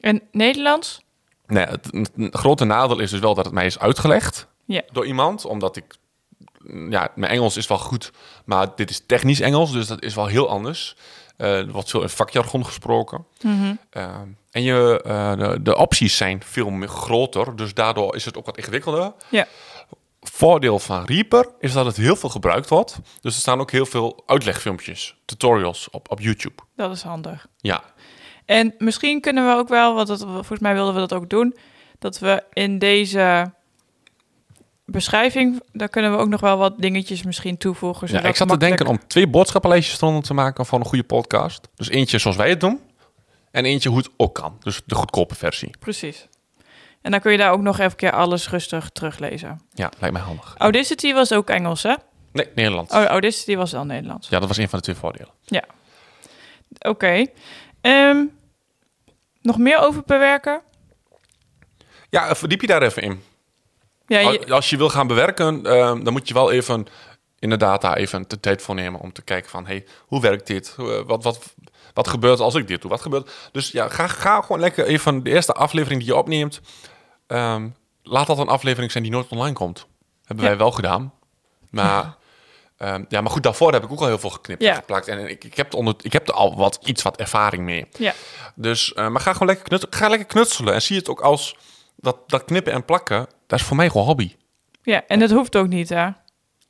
[0.00, 1.02] En Nederlands?
[1.46, 4.82] Nee, het, het grote nadeel is dus wel dat het mij is uitgelegd Ja.
[4.92, 5.44] door iemand.
[5.44, 5.84] Omdat ik,
[6.88, 8.12] ja, mijn Engels is wel goed,
[8.44, 10.96] maar dit is technisch Engels, dus dat is wel heel anders.
[11.36, 13.26] Eh, er wordt veel in vakjargon gesproken.
[13.90, 14.14] Eh,
[14.50, 18.46] en je, eh, de, de opties zijn veel meer groter, dus daardoor is het ook
[18.46, 19.12] wat ingewikkelder.
[20.22, 22.98] Voordeel van Reaper is dat het heel veel gebruikt wordt.
[23.20, 26.62] Dus er staan ook heel veel uitlegfilmpjes, tutorials op, op YouTube.
[26.76, 27.46] Dat is handig.
[27.56, 27.82] Ja,
[28.44, 31.56] En misschien kunnen we ook wel, want dat, volgens mij wilden we dat ook doen,
[31.98, 33.52] dat we in deze
[34.90, 38.08] beschrijving, daar kunnen we ook nog wel wat dingetjes misschien toevoegen.
[38.12, 41.68] Ja, ik zat te denken om twee boodschappenlijstjes eronder te maken voor een goede podcast.
[41.74, 42.80] Dus eentje zoals wij het doen.
[43.50, 44.56] En eentje hoe het ook kan.
[44.60, 45.70] Dus de goedkope versie.
[45.78, 46.28] Precies.
[47.02, 49.60] En dan kun je daar ook nog even keer alles rustig teruglezen.
[49.74, 50.54] Ja, lijkt mij handig.
[50.58, 51.94] Audacity was ook Engels, hè?
[52.32, 52.94] Nee, Nederlands.
[52.94, 54.28] Oh, Audacity was dan Nederlands.
[54.28, 55.28] Ja, dat was een van de twee voordelen.
[56.80, 57.26] Oké.
[57.80, 58.24] Ehm,
[59.42, 60.62] nog meer over bewerken?
[62.10, 63.22] Ja, verdiep je daar even in.
[64.18, 66.86] Ja, je- Als- je wil gaan bewerken, ehm, dan moet je wel even
[67.38, 70.74] inderdaad daar even de tijd voor nemen om te kijken van, hey, hoe werkt dit?
[70.78, 71.54] Eh, Wat, wat,
[71.94, 72.90] Wat gebeurt als ik dit doe?
[72.90, 73.30] Wat gebeurt...
[73.52, 76.60] Dus ja, ga, ga gewoon lekker even de eerste aflevering die je opneemt...
[77.26, 77.68] ehm,
[78.02, 79.86] laat dat een aflevering zijn die nooit online komt.
[80.24, 80.50] Hebben Ja.
[80.50, 81.12] wij wel gedaan.
[81.70, 82.16] Maar,
[82.76, 84.68] ehm, ja, maar goed, daarvoor heb ik ook al heel veel geknipt Ja.
[84.70, 85.08] en geplakt.
[85.08, 87.86] En ik, ik, heb er onder, ik heb er al wat, iets wat ervaring mee.
[87.98, 88.14] Ja.
[88.54, 90.74] Dus, eh, maar ga gewoon lekker, knut, ga lekker knutselen.
[90.74, 91.56] En zie het ook als
[92.00, 93.26] dat, dat knippen en plakken.
[93.46, 94.34] Dat is voor mij gewoon hobby.
[94.82, 96.08] ja, en dat hoeft ook niet, hè?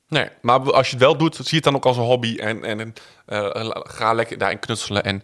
[0.09, 2.37] Nee, maar als je het wel doet, zie het dan ook als een hobby.
[2.37, 2.95] En, en, en
[3.27, 5.05] eh, ga lekker daarin knutselen.
[5.05, 5.23] En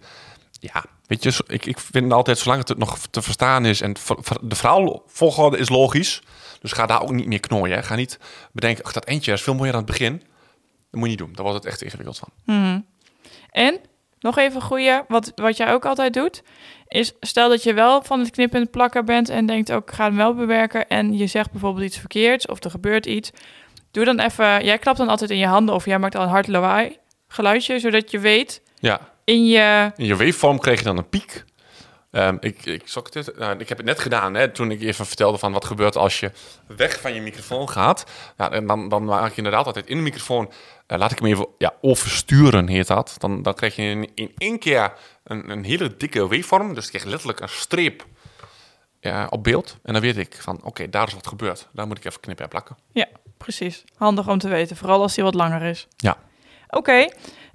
[0.51, 3.81] ja, weet je, ik, ik vind altijd, zolang het nog te verstaan is...
[3.81, 3.93] en
[4.41, 6.23] de verhaalvolgorde is logisch...
[6.61, 7.77] Dus ga daar ook niet meer knooien.
[7.77, 7.83] Hè.
[7.83, 8.19] Ga niet
[8.53, 10.19] bedenken, ach, dat eentje is veel mooier aan het begin.
[10.91, 11.33] Dat moet je niet doen.
[11.33, 12.85] Daar wordt het echt ingewikkeld van.
[13.51, 13.81] En
[14.27, 16.43] nog even goeie, wat, wat jij ook altijd doet,
[16.89, 19.95] is stel dat je wel van het knippen en plakken bent en denkt ook, ik
[19.95, 23.31] ga hem wel bewerken en je zegt bijvoorbeeld iets verkeerds of er gebeurt iets.
[23.91, 26.29] Doe dan even, jij klapt dan altijd in je handen of jij maakt al een
[26.29, 26.97] hard lawaai
[27.29, 29.93] geluidje, zodat je weet Ja, in je...
[29.97, 31.45] in je waveform kreeg je dan een piek.
[32.17, 35.39] Ehm, ik, ik, het, nou, ik heb het net gedaan, hè, toen ik even vertelde
[35.39, 36.31] van wat gebeurt als je
[36.67, 38.05] weg van je microfoon gaat.
[38.37, 40.51] Ja, en dan, dan maak je inderdaad altijd in de microfoon,
[40.87, 43.15] eh, laat ik hem even ja, oversturen, heet dat.
[43.19, 44.93] Dan, dan krijg je in, in één keer
[45.25, 48.07] een, een hele dikke waveform, dus je krijgt letterlijk een streep
[49.01, 49.79] ja, op beeld.
[49.83, 51.69] En dan weet ik van, oké, daar is wat gebeurd.
[51.73, 52.77] Daar moet ik even knippen en plakken.
[52.93, 53.85] Ja, precies.
[53.97, 55.87] Handig om te weten, vooral als die wat langer is.
[55.97, 56.17] Ja.
[56.69, 57.09] Oké,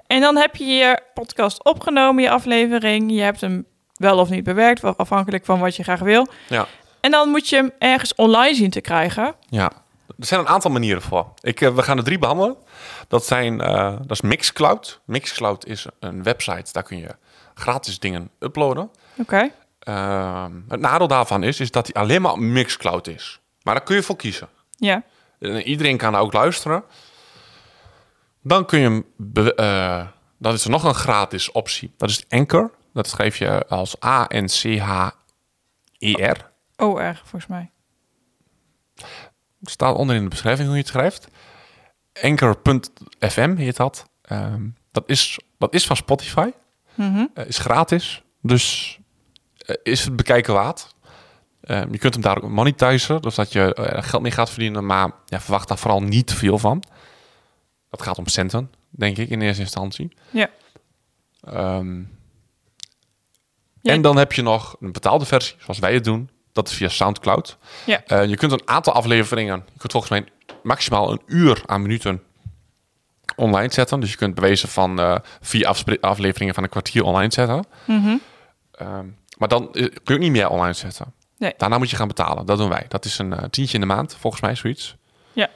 [0.07, 3.11] en dan heb je je podcast opgenomen, je aflevering.
[3.11, 3.65] Je hebt hem
[4.01, 6.27] wel of niet bewerkt, wel afhankelijk van wat je graag wil.
[6.49, 6.67] Ja.
[7.01, 9.35] En dan moet je hem ergens online zien te krijgen.
[9.49, 9.71] Ja,
[10.07, 11.33] er zijn een aantal manieren voor.
[11.41, 12.55] Ik, eh, we gaan er drie behandelen.
[13.07, 15.01] Dat, zijn, eh, dat is Mixcloud.
[15.05, 17.15] Mixcloud is een website, daar kun je
[17.53, 18.89] gratis dingen uploaden.
[19.17, 19.49] Oké.
[19.79, 23.39] Ehm, het nadeel daarvan is, is dat hij alleen maar Mixcloud is.
[23.63, 24.47] Maar daar kun je voor kiezen.
[24.77, 25.03] Ja.
[25.39, 26.83] En iedereen kan daar ook luisteren.
[28.41, 29.05] Dan kun je hem...
[29.55, 31.93] eh, dan is er nog een gratis optie.
[31.97, 32.71] Dat is Anchor.
[32.93, 35.19] Dat schrijf je als A-N-C-H-E-R.
[36.75, 37.71] OR, volgens mij.
[39.61, 41.27] Staat onder in de beschrijving hoe je het schrijft.
[42.21, 44.09] Anchor.fm heet dat.
[44.21, 46.51] Ehm, dat, is, dat is van Spotify.
[46.93, 47.25] Mhm.
[47.33, 48.23] Eh, is gratis.
[48.41, 48.99] Dus
[49.57, 50.95] eh, is het bekijken waard.
[51.61, 53.21] Ehm, je kunt hem daar ook monetizen.
[53.21, 54.85] Dus dat je er geld mee gaat verdienen.
[54.85, 56.83] Maar ja, verwacht daar vooral niet veel van.
[57.89, 60.11] Dat gaat om centen, denk ik, in eerste instantie.
[60.29, 60.49] Ja.
[61.41, 62.03] Ehm,
[63.81, 63.93] Ja.
[63.93, 66.29] En dan heb je nog een betaalde versie, zoals wij het doen.
[66.51, 67.57] Dat is via Soundcloud.
[67.85, 68.03] Ja.
[68.05, 70.25] Eh, je kunt een aantal afleveringen, je kunt volgens mij
[70.63, 72.21] maximaal een uur aan minuten
[73.35, 73.99] online zetten.
[73.99, 75.67] Dus je kunt bewezen van eh, vier
[75.99, 77.65] afleveringen van een kwartier online zetten.
[77.85, 78.17] Mhm.
[78.71, 79.05] Ehm,
[79.37, 81.13] maar dan eh, kun je ook niet meer online zetten.
[81.37, 81.53] Nee.
[81.57, 82.45] Daarna moet je gaan betalen.
[82.45, 82.85] Dat doen wij.
[82.87, 84.95] Dat is een tientje in de maand, volgens mij zoiets.
[85.33, 85.49] Ja.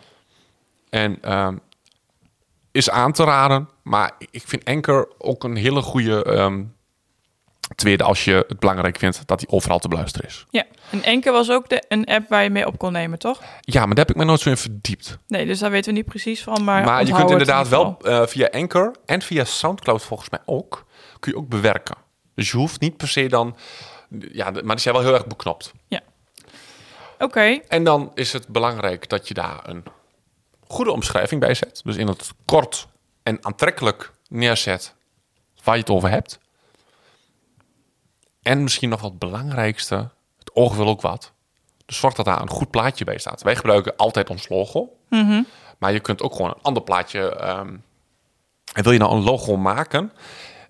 [0.90, 1.58] En ehm,
[2.72, 6.64] is aan te raden, maar ik vind Anchor ook een hele goede ehm,
[7.76, 10.46] tweede als je het belangrijk vindt dat hij overal te beluisteren is.
[10.50, 10.64] Ja.
[10.90, 13.42] En Enke was ook de, een app waar je mee op kon nemen, toch?
[13.62, 15.18] Ja, maar daar heb ik me nooit zo in verdiept.
[15.28, 16.64] Nee, dus daar weten we niet precies van.
[16.64, 20.40] Maar, Maar, je kunt inderdaad in wel eh, via Anchor en via Soundcloud volgens mij
[20.46, 20.86] ook,
[21.20, 21.96] kun je ook bewerken.
[22.36, 23.58] Dus je hoeft niet per se dan,
[24.32, 25.74] ja, maar die zijn wel heel erg beknopt.
[25.90, 26.14] geval.
[27.20, 27.60] Oké.
[27.68, 29.84] En dan is het belangrijk dat je daar een
[30.68, 31.82] goede omschrijving bij zet.
[31.84, 32.88] Dus in het kort
[33.24, 34.96] en aantrekkelijk neerzet
[35.64, 36.40] waar je het over hebt.
[38.46, 41.32] En misschien nog wat het belangrijkste, het oog wil ook wat.
[41.86, 43.42] Dus zorg dat daar een goed plaatje bij staat.
[43.42, 44.90] Wij gebruiken altijd ons logo.
[45.78, 47.30] Maar je kunt ook gewoon een ander plaatje...
[47.36, 47.76] ehm,
[48.74, 50.12] en wil je nou een logo maken...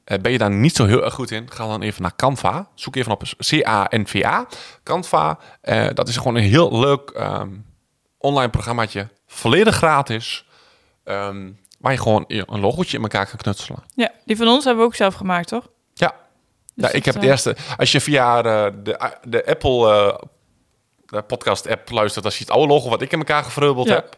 [0.04, 1.52] eh, ben je daar niet zo heel erg goed in?
[1.52, 2.68] Ga dan even naar Canva.
[2.74, 4.48] Zoek even op C-A-N-V-A.
[4.84, 7.50] Canva, eh, dat is gewoon een heel leuk ehm,
[8.18, 9.08] online programmaatje.
[9.28, 10.46] Volledig gratis.
[11.04, 13.84] ehm, waar je gewoon een logootje in elkaar kan knutselen.
[13.96, 15.68] Ja, die van ons hebben we ook zelf gemaakt, toch?
[15.94, 16.16] Ja.
[16.76, 17.56] Dus ja, ik heb de eh, eerste...
[17.78, 20.18] Als je via de, de, de Apple eh,
[21.06, 22.24] de podcast app luistert...
[22.24, 23.94] dan zie je het oude logo wat ik in elkaar gevreubeld Ja.
[23.94, 24.18] heb.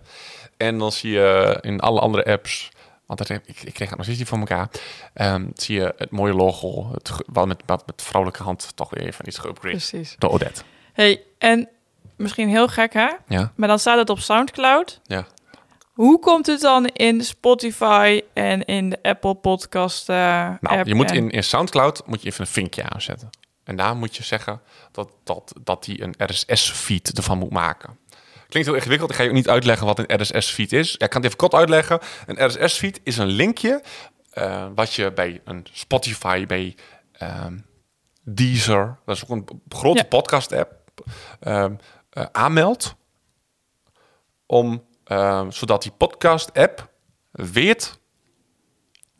[0.58, 2.70] En dan zie je in alle andere apps...
[3.06, 4.70] Want dat ik, ik kreeg het nog steeds niet voor elkaar.
[5.14, 6.90] ehm, zie je het mooie logo.
[6.94, 9.60] Het, wel met, met, met vrouwelijke hand toch weer even iets geüpgrade.
[9.60, 10.16] Precies.
[10.18, 10.62] Door Odette.
[10.94, 11.70] hey, en
[12.16, 13.10] misschien heel gek, hè?
[13.28, 15.00] Ja, Maar dan staat het op Soundcloud.
[15.04, 15.26] ja.
[15.98, 20.16] Hoe komt het dan in Spotify en in de Apple Podcast eh
[20.60, 23.30] Nou, je moet en- in, in Soundcloud moet je even een vinkje aanzetten.
[23.64, 27.98] En daar moet je zeggen dat, dat, dat die een RSS-feed ervan moet maken.
[28.48, 29.10] Klinkt heel ingewikkeld.
[29.10, 30.92] Ik ga je ook niet uitleggen wat een RSS-feed is.
[30.98, 32.00] Ja, ik kan het even kort uitleggen.
[32.26, 33.84] Een RSS-feed is een linkje
[34.32, 36.76] eh, wat je bij een Spotify, bij
[37.12, 37.58] ehm,
[38.24, 40.04] Deezer, dat is ook een grote Ja.
[40.04, 40.72] podcast-app,
[41.40, 41.74] ehm,
[42.10, 42.96] eh, aanmeldt.
[44.46, 46.90] Om, ehm, zodat die podcast-app
[47.32, 48.00] weet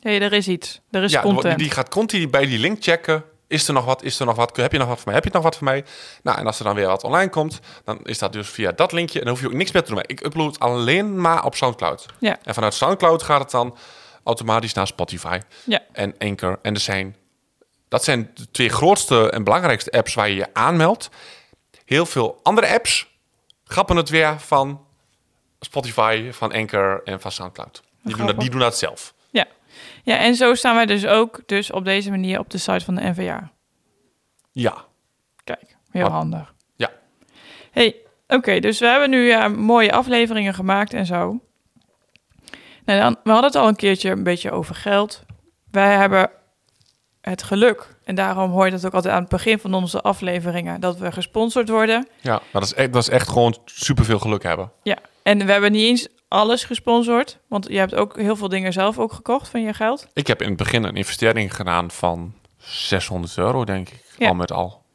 [0.00, 0.80] hey, er is iets.
[0.90, 1.58] Er is ja, die, content.
[1.58, 3.24] die gaat continu bij die link checken.
[3.46, 4.02] Is er nog wat?
[4.02, 4.56] Is er nog wat?
[4.56, 5.14] Heb je nog wat voor mij?
[5.14, 5.84] Heb je nog wat voor mij?
[6.22, 8.92] Nou, en als er dan weer wat online komt, dan is dat dus via dat
[8.92, 9.18] linkje.
[9.18, 10.02] En dan hoef je ook niks meer te doen.
[10.06, 12.06] Ik upload alleen maar op SoundCloud.
[12.18, 12.38] Ja.
[12.42, 13.76] En vanuit SoundCloud gaat het dan
[14.24, 15.80] automatisch naar Spotify Ja.
[15.92, 16.58] en Anchor.
[16.62, 17.16] En er zijn,
[17.88, 21.08] dat zijn de twee grootste en belangrijkste apps waar je je aanmeldt.
[21.84, 23.06] Heel veel andere apps
[23.64, 24.86] grappen het weer van
[25.60, 27.82] Spotify, van Anchor en van SoundCloud.
[28.02, 29.14] Die doen, dat, die doen dat zelf.
[29.30, 29.46] Ja.
[30.02, 32.94] ja, en zo staan wij dus ook dus op deze manier op de site van
[32.94, 33.52] de NVA.
[34.52, 34.84] Ja.
[35.44, 36.54] Kijk, heel Wat- handig.
[36.76, 36.90] Ja.
[37.70, 37.96] hey,
[38.28, 41.40] oké, dus we hebben nu ja, mooie afleveringen gemaakt en zo.
[42.84, 45.22] Nou, dan, we hadden het al een keertje een beetje over geld.
[45.70, 46.30] Wij hebben
[47.20, 50.80] het geluk, en daarom hoor je dat ook altijd aan het begin van onze afleveringen,
[50.80, 52.08] dat we gesponsord worden.
[52.20, 54.72] Ja, maar dat is echt, dat is echt gewoon superveel geluk hebben.
[54.82, 54.96] Ja,
[55.28, 58.98] en we hebben niet eens alles gesponsord, want je hebt ook heel veel dingen zelf
[58.98, 60.06] ook gekocht van je geld.
[60.12, 64.02] Ik heb in het begin een investering gedaan van 600 euro, denk ik.
[64.18, 64.28] Ja.
[64.28, 64.86] Al met al.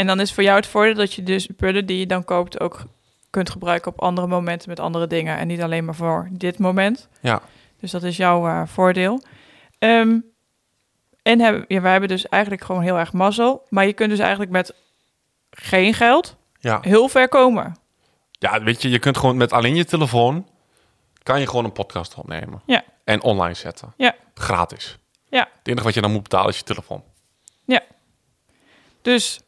[0.00, 2.60] En dan is voor jou het voordeel dat je dus spullen die je dan koopt
[2.60, 2.82] ook
[3.30, 5.38] kunt gebruiken op andere momenten met andere dingen.
[5.38, 7.08] En niet alleen maar voor dit moment.
[7.20, 7.42] Ja.
[7.80, 9.22] Dus dat is jouw eh, voordeel.
[9.78, 10.18] Ehm,
[11.22, 13.66] en hebben, ja, wij hebben dus eigenlijk gewoon heel erg mazzel.
[13.68, 14.74] Maar je kunt dus eigenlijk met
[15.50, 16.78] geen geld Ja.
[16.82, 17.76] heel ver komen.
[18.40, 20.48] Ja, weet je, je kunt gewoon met alleen je telefoon...
[21.22, 22.62] kan je gewoon een podcast opnemen.
[22.66, 22.84] Ja.
[23.04, 23.94] En online zetten.
[23.96, 24.14] Ja.
[24.34, 24.98] Gratis.
[25.28, 25.48] Ja.
[25.58, 27.02] Het enige wat je dan moet betalen is je telefoon.
[29.02, 29.40] Dus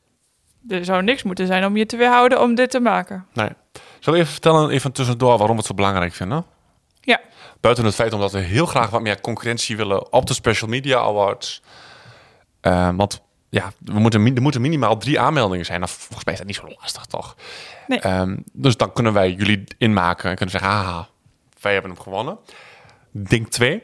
[0.69, 3.27] er zou niks moeten zijn om je te weerhouden om dit te maken.
[3.33, 3.49] Nee.
[4.01, 6.45] Zal ik even vertellen, even tussendoor, waarom we het zo belangrijk vinden?
[7.01, 7.21] Ja.
[7.61, 10.99] Buiten het feit omdat we heel graag wat meer concurrentie willen op de Special Media
[10.99, 11.63] Awards.
[12.61, 15.81] Eh, want ja, we moeten, er moeten minimaal drie aanmeldingen zijn.
[15.81, 17.37] Nou, volgens mij is dat niet zo lastig, toch?
[17.87, 18.01] Nee.
[18.01, 21.09] Ehm, dus dan kunnen wij jullie inmaken en kunnen zeggen, haha,
[21.61, 22.39] wij hebben hem gewonnen.
[23.11, 23.83] Ding 2.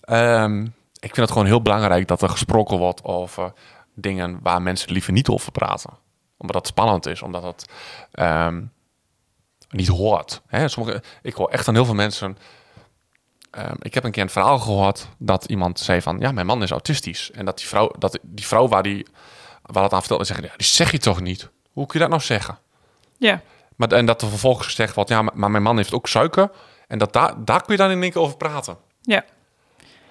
[0.00, 0.62] Ehm,
[0.92, 3.52] ik vind het gewoon heel belangrijk dat er gesproken wordt over
[3.94, 5.90] dingen waar mensen liever niet over praten.
[6.36, 7.66] Omdat dat spannend is, omdat het
[8.12, 8.62] ehm,
[9.68, 10.42] niet hoort.
[10.46, 10.68] Hè?
[10.68, 12.38] Sommige, ik hoor echt aan heel veel mensen...
[13.56, 16.18] ehm, ik heb een keer een verhaal gehoord dat iemand zei van...
[16.18, 17.30] ja, mijn man is autistisch.
[17.30, 19.06] En dat die vrouw, dat die vrouw waar, die,
[19.62, 20.44] waar dat aan vertelde, zeggen...
[20.44, 21.48] ja, die zeg je toch niet?
[21.72, 22.58] Hoe kun je dat nou zeggen?
[23.18, 23.42] Ja,
[23.76, 25.10] Maar, en dat er vervolgens gezegd wordt...
[25.10, 26.50] ja, maar, maar mijn man heeft ook suiker.
[26.86, 28.76] En dat daar, daar kun je dan in één keer over praten.
[29.02, 29.24] ja.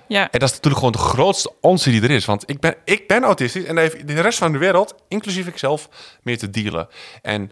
[0.07, 2.25] Ja, En dat is natuurlijk gewoon de grootste onzin die er is.
[2.25, 5.47] Want ik ben, ik ben autistisch en daar heeft de rest van de wereld, inclusief
[5.47, 5.89] ikzelf,
[6.21, 6.87] mee te dealen.
[7.21, 7.51] En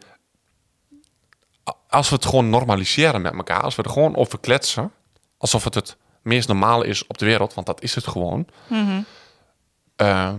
[1.90, 4.92] als we het gewoon normaliseren met elkaar, als we er gewoon over kletsen,
[5.44, 8.48] alsof het het meest normale is op de wereld, want dat is het gewoon.
[9.96, 10.34] eh,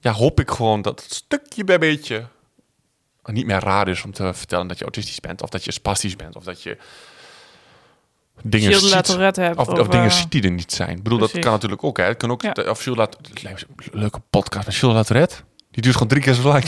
[0.00, 2.26] ja, hoop ik gewoon dat het stukje bij beetje
[3.22, 6.16] niet meer raar is om te vertellen dat je autistisch bent, of dat je spastisch
[6.16, 6.78] bent, of dat je
[8.42, 9.16] dingen Gilles ziet.
[9.36, 9.58] Hebt.
[9.58, 10.96] Of, of, of, dingen eh, ziet die er niet zijn.
[10.96, 11.96] Ik bedoel, dat kan natuurlijk ook.
[11.96, 12.04] Hè.
[12.04, 12.54] Het kan ook Ja.
[12.68, 12.86] of
[13.92, 15.36] leuke podcast met Latourette.
[15.70, 16.64] Die duurt gewoon drie keer zo lang.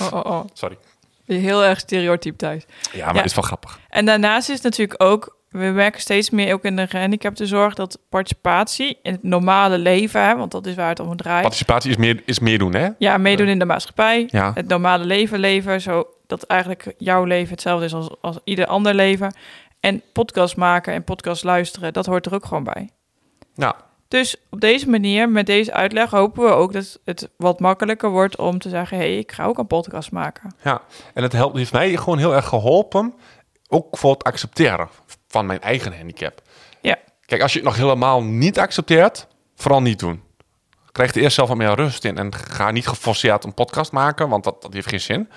[0.00, 0.44] Oh, oh, oh.
[0.52, 0.78] Sorry.
[1.26, 2.64] Heel erg stereotyp thuis.
[2.92, 3.20] Ja, maar Ja.
[3.20, 3.78] het is wel grappig.
[3.88, 8.98] En daarnaast is natuurlijk ook, we merken steeds meer ook in de gehandicaptenzorg dat participatie
[9.02, 11.42] in het normale leven, hè, want dat is waar het om draait.
[11.42, 12.88] Participatie is meer, is meer doen, hè?
[12.98, 14.50] Ja, meedoen in de maatschappij, Ja.
[14.54, 18.94] het normale leven leven, zo dat eigenlijk jouw leven hetzelfde is als, als ieder ander
[18.94, 19.34] leven.
[19.80, 22.90] En podcast maken en podcast luisteren, dat hoort er ook gewoon bij.
[23.54, 23.76] Ja,
[24.08, 28.36] Dus op deze manier, met deze uitleg, hopen we ook dat het wat makkelijker wordt
[28.36, 30.54] om te zeggen: hé, hey, ik ga ook een podcast maken.
[30.62, 30.80] ja.
[31.14, 33.14] En het helpt, heeft mij gewoon heel erg geholpen.
[33.68, 34.88] Ook voor het accepteren
[35.30, 36.42] van mijn eigen handicap.
[36.80, 36.96] Ja.
[37.24, 40.22] Kijk, als je het nog helemaal niet accepteert, vooral niet doen.
[40.92, 42.18] Krijg er eerst zelf wat meer rust in.
[42.18, 45.28] En ga niet geforceerd een podcast maken, want dat, dat heeft geen zin.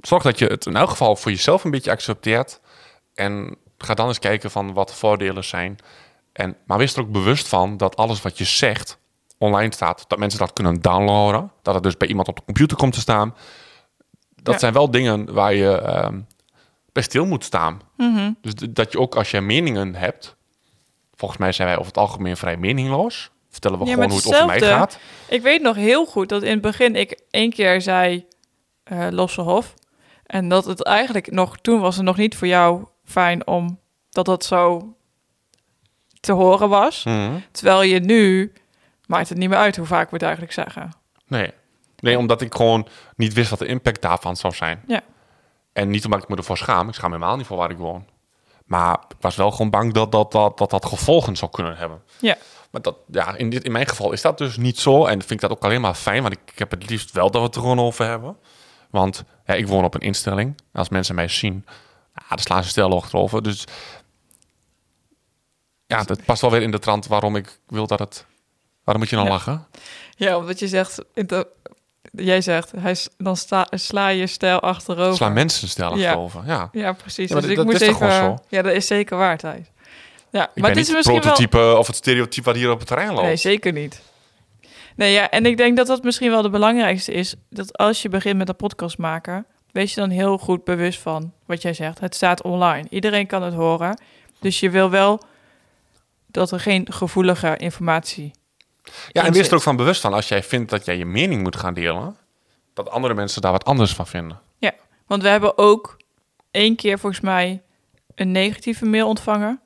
[0.00, 2.60] Zorg dat je het in elk geval voor jezelf een beetje accepteert.
[3.14, 5.76] En ga dan eens kijken van wat de voordelen zijn.
[6.32, 8.98] En, maar wees er ook bewust van dat alles wat je zegt
[9.38, 10.04] online staat.
[10.08, 11.52] Dat mensen dat kunnen downloaden.
[11.62, 13.34] Dat het dus bij iemand op de computer komt te staan.
[14.42, 14.60] Dat Ja.
[14.60, 16.20] zijn wel dingen waar je ehm,
[16.96, 17.80] bij stil moet staan.
[18.40, 20.36] Dus d- dat je ook als je meningen hebt.
[21.14, 23.30] Volgens mij zijn wij over het algemeen vrij meningloos.
[23.50, 24.98] Vertellen we Ja, gewoon hoe het over mij gaat.
[25.28, 28.26] Ik weet nog heel goed dat in het begin ik één keer zei
[28.84, 29.74] eh Losselhof.
[30.26, 33.78] En dat het eigenlijk nog, toen was het nog niet voor jou fijn om
[34.10, 34.94] dat dat zo
[36.20, 37.04] te horen was.
[37.04, 37.32] Mhm.
[37.50, 38.52] Terwijl je nu,
[39.06, 40.90] maakt het niet meer uit hoe vaak we het eigenlijk zeggen.
[41.26, 41.50] Nee.
[42.00, 44.82] nee, omdat ik gewoon niet wist wat de impact daarvan zou zijn.
[44.86, 45.00] Ja.
[45.76, 46.88] En niet omdat ik me ervoor schaam.
[46.88, 48.06] Ik schaam me helemaal niet voor waar ik woon.
[48.64, 52.02] Maar ik was wel gewoon bang dat dat, dat, dat, dat gevolgen zou kunnen hebben.
[52.20, 52.36] Ja,
[52.70, 55.04] Maar dat, ja, in, dit, in mijn geval is dat dus niet zo.
[55.06, 56.22] En vind ik dat ook alleen maar fijn.
[56.22, 58.36] Want ik, ik heb het liefst wel dat we het er gewoon over hebben.
[58.90, 60.54] Want ja, ik woon op een instelling.
[60.72, 61.64] Als mensen mij zien,
[62.14, 63.42] ja, dan slaan ze stil achterover.
[63.42, 63.64] Dus
[65.86, 68.26] Ja, dat past wel weer in de trant waarom ik wil dat het...
[68.84, 69.30] Waarom moet je dan Ja.
[69.32, 69.66] lachen?
[70.16, 71.46] Ja, omdat je zegt, in de-
[72.12, 75.16] jij zegt, hij, dan sta, sla je stijl achterover.
[75.16, 76.14] Slaan mensen stellig Ja.
[76.14, 76.42] over.
[76.46, 76.68] Ja.
[76.72, 77.28] Ja, precies.
[77.28, 78.42] Ja, dus ik dat- moest dat is toch even.
[78.48, 79.66] Ja, dat is zeker waar, Thijs.
[80.30, 81.32] Ja, Ik maar ben het is het misschien wel.
[81.34, 83.22] prototype of het stereotype wat hier op het terrein loopt.
[83.22, 84.02] Nee, zeker niet.
[84.96, 87.34] Nee, ja, en ik denk dat dat misschien wel de belangrijkste is.
[87.50, 91.32] Dat als je begint met een podcast maken, wees je dan heel goed bewust van
[91.46, 92.00] wat jij zegt.
[92.00, 92.86] Het staat online.
[92.90, 94.00] Iedereen kan het horen.
[94.40, 95.20] Dus je wil wel
[96.26, 98.30] dat er geen gevoelige informatie.
[99.08, 101.42] Ja, en wees er ook van bewust van als jij vindt dat jij je mening
[101.42, 102.16] moet gaan delen,
[102.74, 104.40] dat andere mensen daar wat anders van vinden.
[104.58, 104.72] Ja,
[105.06, 105.96] want we hebben ook
[106.50, 107.62] één keer volgens mij
[108.14, 109.60] een negatieve mail ontvangen.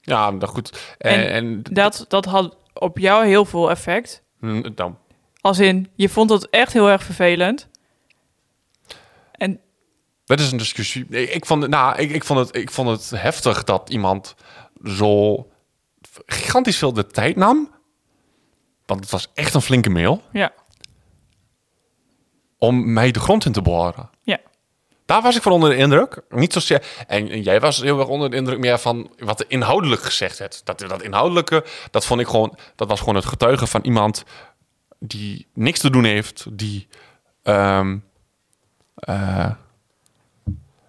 [0.00, 0.94] Ja, dat goed.
[0.98, 4.22] En, En- en, Dat, dat had op jou heel veel effect.
[4.40, 4.98] hm, dan,
[5.40, 7.68] Als in, je vond het echt heel erg vervelend.
[9.32, 9.60] En
[10.24, 11.06] dat is een discussie.
[11.08, 14.34] Nee, Ik vond, nou, ik, ik, vond het, ik vond het heftig dat iemand
[14.84, 15.46] zo
[16.26, 17.73] gigantisch veel de tijd nam.
[18.86, 20.22] Want het was echt een flinke mail.
[20.32, 20.52] ja,
[22.58, 24.10] Om mij de grond in te boren.
[24.22, 24.38] ja,
[25.06, 26.20] Daar was ik van onder de indruk.
[26.28, 26.86] Niet zozeer.
[27.06, 30.38] En, en jij was heel erg onder de indruk meer van wat er inhoudelijk gezegd
[30.38, 30.60] werd.
[30.64, 32.58] Dat, dat inhoudelijke, dat vond ik gewoon.
[32.76, 34.24] Dat was gewoon het getuigen van iemand
[34.98, 36.46] die niks te doen heeft.
[36.58, 36.88] Die.
[37.42, 37.98] ehm,
[38.94, 39.50] eh,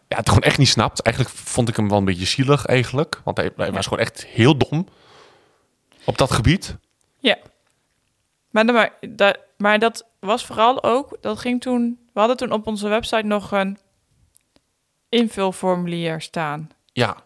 [0.08, 1.02] ja, het gewoon echt niet snapt.
[1.02, 3.22] Eigenlijk vond ik hem wel een beetje zielig, eigenlijk.
[3.24, 4.88] Want hij, hij was gewoon echt heel dom.
[6.06, 6.78] Op dat gebied.
[7.20, 7.38] ja.
[8.56, 12.68] Maar, maar, dat, maar dat was vooral ook, dat ging toen, we hadden toen op
[12.68, 13.78] onze website nog een
[15.10, 16.70] invulformulier staan.
[16.92, 17.18] Ja.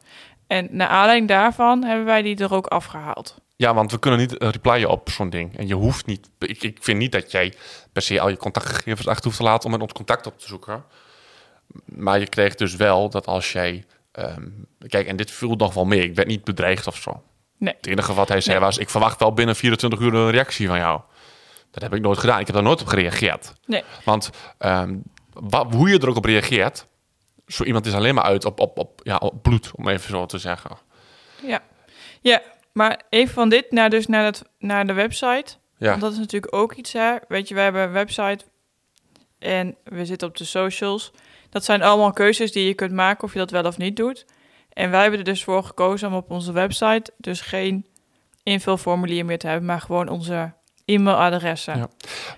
[0.48, 3.38] En naar aanleiding daarvan hebben wij die er ook afgehaald.
[3.56, 5.58] Ja, want we kunnen niet eh, replyen op zo'n ding.
[5.58, 6.30] En je hoeft niet...
[6.40, 7.54] Ik, ik vind niet dat jij
[7.94, 10.48] per se al je contactgegevens achter hoeft te laten om met ons contact op te
[10.48, 10.84] zoeken.
[11.86, 13.86] Maar je kreeg dus wel dat als jij...
[14.12, 14.48] ehm,
[14.88, 16.04] kijk, en dit viel nog wel mee.
[16.04, 17.24] Ik werd niet bedreigd of zo.
[17.58, 17.74] Nee.
[17.78, 18.66] Het enige wat hij zei Nee.
[18.66, 18.78] was...
[18.78, 21.02] Ik verwacht wel binnen 24 uur een reactie van jou.
[21.72, 22.40] Dat heb ik nooit gedaan.
[22.40, 23.54] Ik heb daar nooit op gereageerd.
[23.66, 23.84] Nee.
[24.04, 24.98] Want ehm,
[25.70, 26.88] hoe je er ook op reageert...
[27.48, 30.26] Zo iemand is alleen maar uit op, op, op, ja, op bloed, om even zo
[30.26, 30.78] te zeggen.
[31.46, 31.62] Ja.
[32.22, 32.42] Ja,
[32.74, 35.56] maar even van dit naar, dus naar, het, naar de website.
[35.78, 37.16] Ja, Want dat is natuurlijk ook iets, hè.
[37.28, 38.46] Weet je, we hebben een website
[39.40, 41.12] en we zitten op de socials.
[41.50, 44.26] Dat zijn allemaal keuzes die je kunt maken of je dat wel of niet doet.
[44.74, 47.86] En wij hebben er dus voor gekozen om op onze website dus geen
[48.44, 50.54] invulformulier meer te hebben, maar gewoon onze
[50.94, 51.78] e-mailadressen.
[51.78, 51.88] Ja.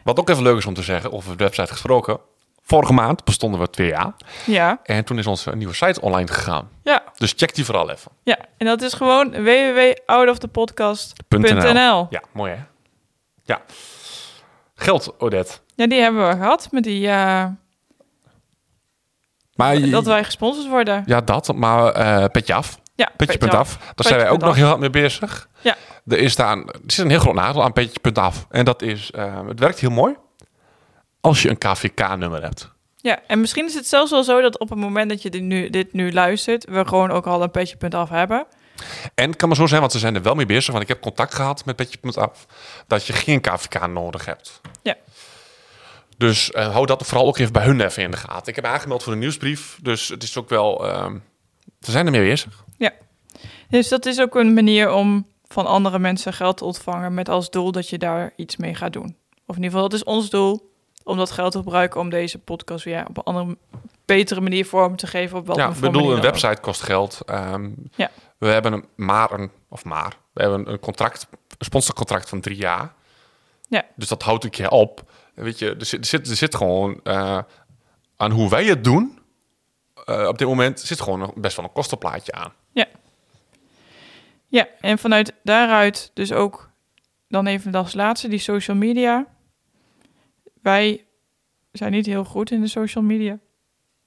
[0.04, 2.20] Wat ook even leuk is om te zeggen, over de website gesproken.
[2.64, 4.14] Vorige maand bestonden we twee jaar.
[4.46, 6.70] Ja, En toen is onze nieuwe site online gegaan.
[6.84, 8.12] ja, Dus check die vooral even.
[8.24, 8.38] ja.
[8.58, 12.08] En dat is gewoon www.outofthe.podcast.nl.
[12.10, 12.58] Ja, mooi hè?
[13.44, 13.62] Ja.
[14.76, 15.54] Geld, Odette.
[15.76, 17.46] Ja, die hebben we gehad met die, eh,
[19.56, 21.04] Maar je- dat wij gesponsord worden.
[21.06, 21.54] Ja, dat.
[21.56, 22.80] Maar eh petje af.
[22.96, 23.78] Ja, Petje punt af.
[23.78, 24.56] Daar zijn wij ook nog af.
[24.56, 25.48] heel hard mee bezig.
[25.62, 25.76] Ja.
[26.08, 28.46] Er, is daar een, er zit een heel groot nadeel aan petje punt af.
[28.50, 30.16] En dat is, eh, het werkt heel mooi
[31.22, 32.72] als je een KVK-nummer hebt.
[32.98, 35.42] Ja, en misschien is het zelfs wel zo dat op het moment dat je dit
[35.42, 38.46] nu, dit nu luistert, we gewoon ook al een petje punt af hebben.
[39.16, 40.72] En het kan maar zo zijn, want ze zijn er wel mee bezig.
[40.72, 42.46] Want ik heb contact gehad met Petje punt af.
[42.88, 44.62] Dat je geen KVK nodig hebt.
[44.82, 44.96] Ja.
[46.18, 48.48] Dus eh, hou dat vooral ook even bij hun even in de gaten.
[48.48, 49.80] Ik heb aangemeld voor een nieuwsbrief.
[49.82, 50.88] Dus het is ook wel...
[50.88, 51.18] ehm,
[51.80, 52.64] ze zijn ermee bezig.
[53.72, 57.50] Dus dat is ook een manier om van andere mensen geld te ontvangen met als
[57.50, 59.16] doel dat je daar iets mee gaat doen.
[59.46, 60.70] Of in ieder geval, dat is ons doel
[61.04, 63.58] om dat geld te gebruiken om deze podcast weer op een andere,
[64.06, 65.38] betere manier vorm te geven.
[65.38, 66.24] Op ja, ik bedoel, een ook.
[66.24, 67.22] website kost geld.
[67.26, 68.12] Ehm, Ja.
[68.38, 69.52] We hebben een, maar een...
[69.70, 70.18] Of maar.
[70.34, 72.94] We hebben een contract, een sponsorcontract van drie jaar.
[73.68, 73.86] Ja.
[73.96, 75.04] Dus dat houdt een keer op.
[75.34, 77.00] Weet je, er zit, er zit, er zit gewoon...
[77.04, 77.38] eh,
[78.18, 79.20] aan hoe wij het doen...
[80.06, 82.54] eh, op dit moment zit gewoon nog best wel een kostenplaatje aan.
[84.52, 86.70] Ja, en vanuit daaruit dus ook
[87.28, 89.26] dan even als laatste die social media.
[90.62, 91.06] Wij
[91.72, 93.38] zijn niet heel goed in de social media.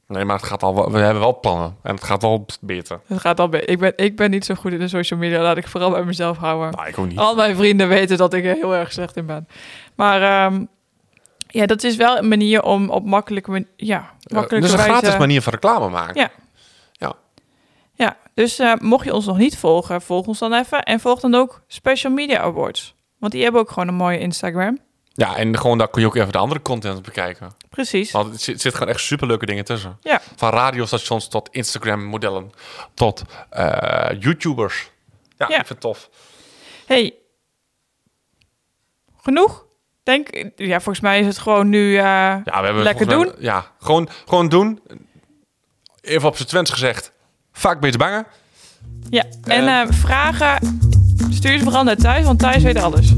[0.07, 1.76] Nee, maar het gaat al we hebben wel plannen.
[1.82, 3.01] En het gaat wel beter.
[3.07, 5.42] Het gaat al be- ik, ben, ik ben niet zo goed in de social media,
[5.42, 6.70] laat ik vooral bij mezelf houden.
[6.70, 7.18] Nou, ik ook niet.
[7.18, 9.49] Al mijn vrienden weten dat ik er heel erg slecht in ben.
[9.95, 10.64] Maar ehm,
[11.47, 14.84] ja, dat is wel een manier om op makkelijke, man- ja, Uh, makkelijke dus een
[14.90, 16.20] gratis manier van reclame maken.
[16.20, 16.30] Ja.
[17.95, 20.82] Ja, dus eh, mocht je ons nog niet volgen, volg ons dan even.
[20.82, 22.95] En volg dan ook Special Media Awards.
[23.18, 24.78] Want die hebben ook gewoon een mooie Instagram.
[25.12, 27.53] Ja, en gewoon daar kun je ook even de andere content bekijken.
[27.70, 28.11] Precies.
[28.11, 29.99] Want het zit, zit gewoon echt superleuke dingen tussen.
[30.01, 30.20] Ja.
[30.36, 32.53] Van radiostations tot Instagram-modellen
[32.95, 34.90] tot eh, YouTubers.
[35.36, 35.49] Ja, Ja.
[35.49, 36.11] ik vind het tof.
[36.86, 37.14] Hey,
[39.22, 39.64] genoeg?
[40.03, 41.97] Denk, ja, volgens mij is het gewoon nu...
[41.97, 44.82] eh, Ja, we hebben Lekker mij- Ja, gewoon, gewoon doen.
[46.01, 47.12] Even op z'n Twents gezegd.
[47.57, 48.26] Vaak beter bangen.
[49.11, 49.80] Ja, en Eh.
[49.80, 50.59] eh, vragen
[51.30, 53.12] Stuur ze vooral naar Thijs, want Thijs weet alles.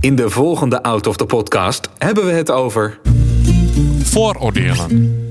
[0.00, 2.98] In de volgende Out of the Podcast hebben we het over
[4.02, 5.27] Vooroordelen.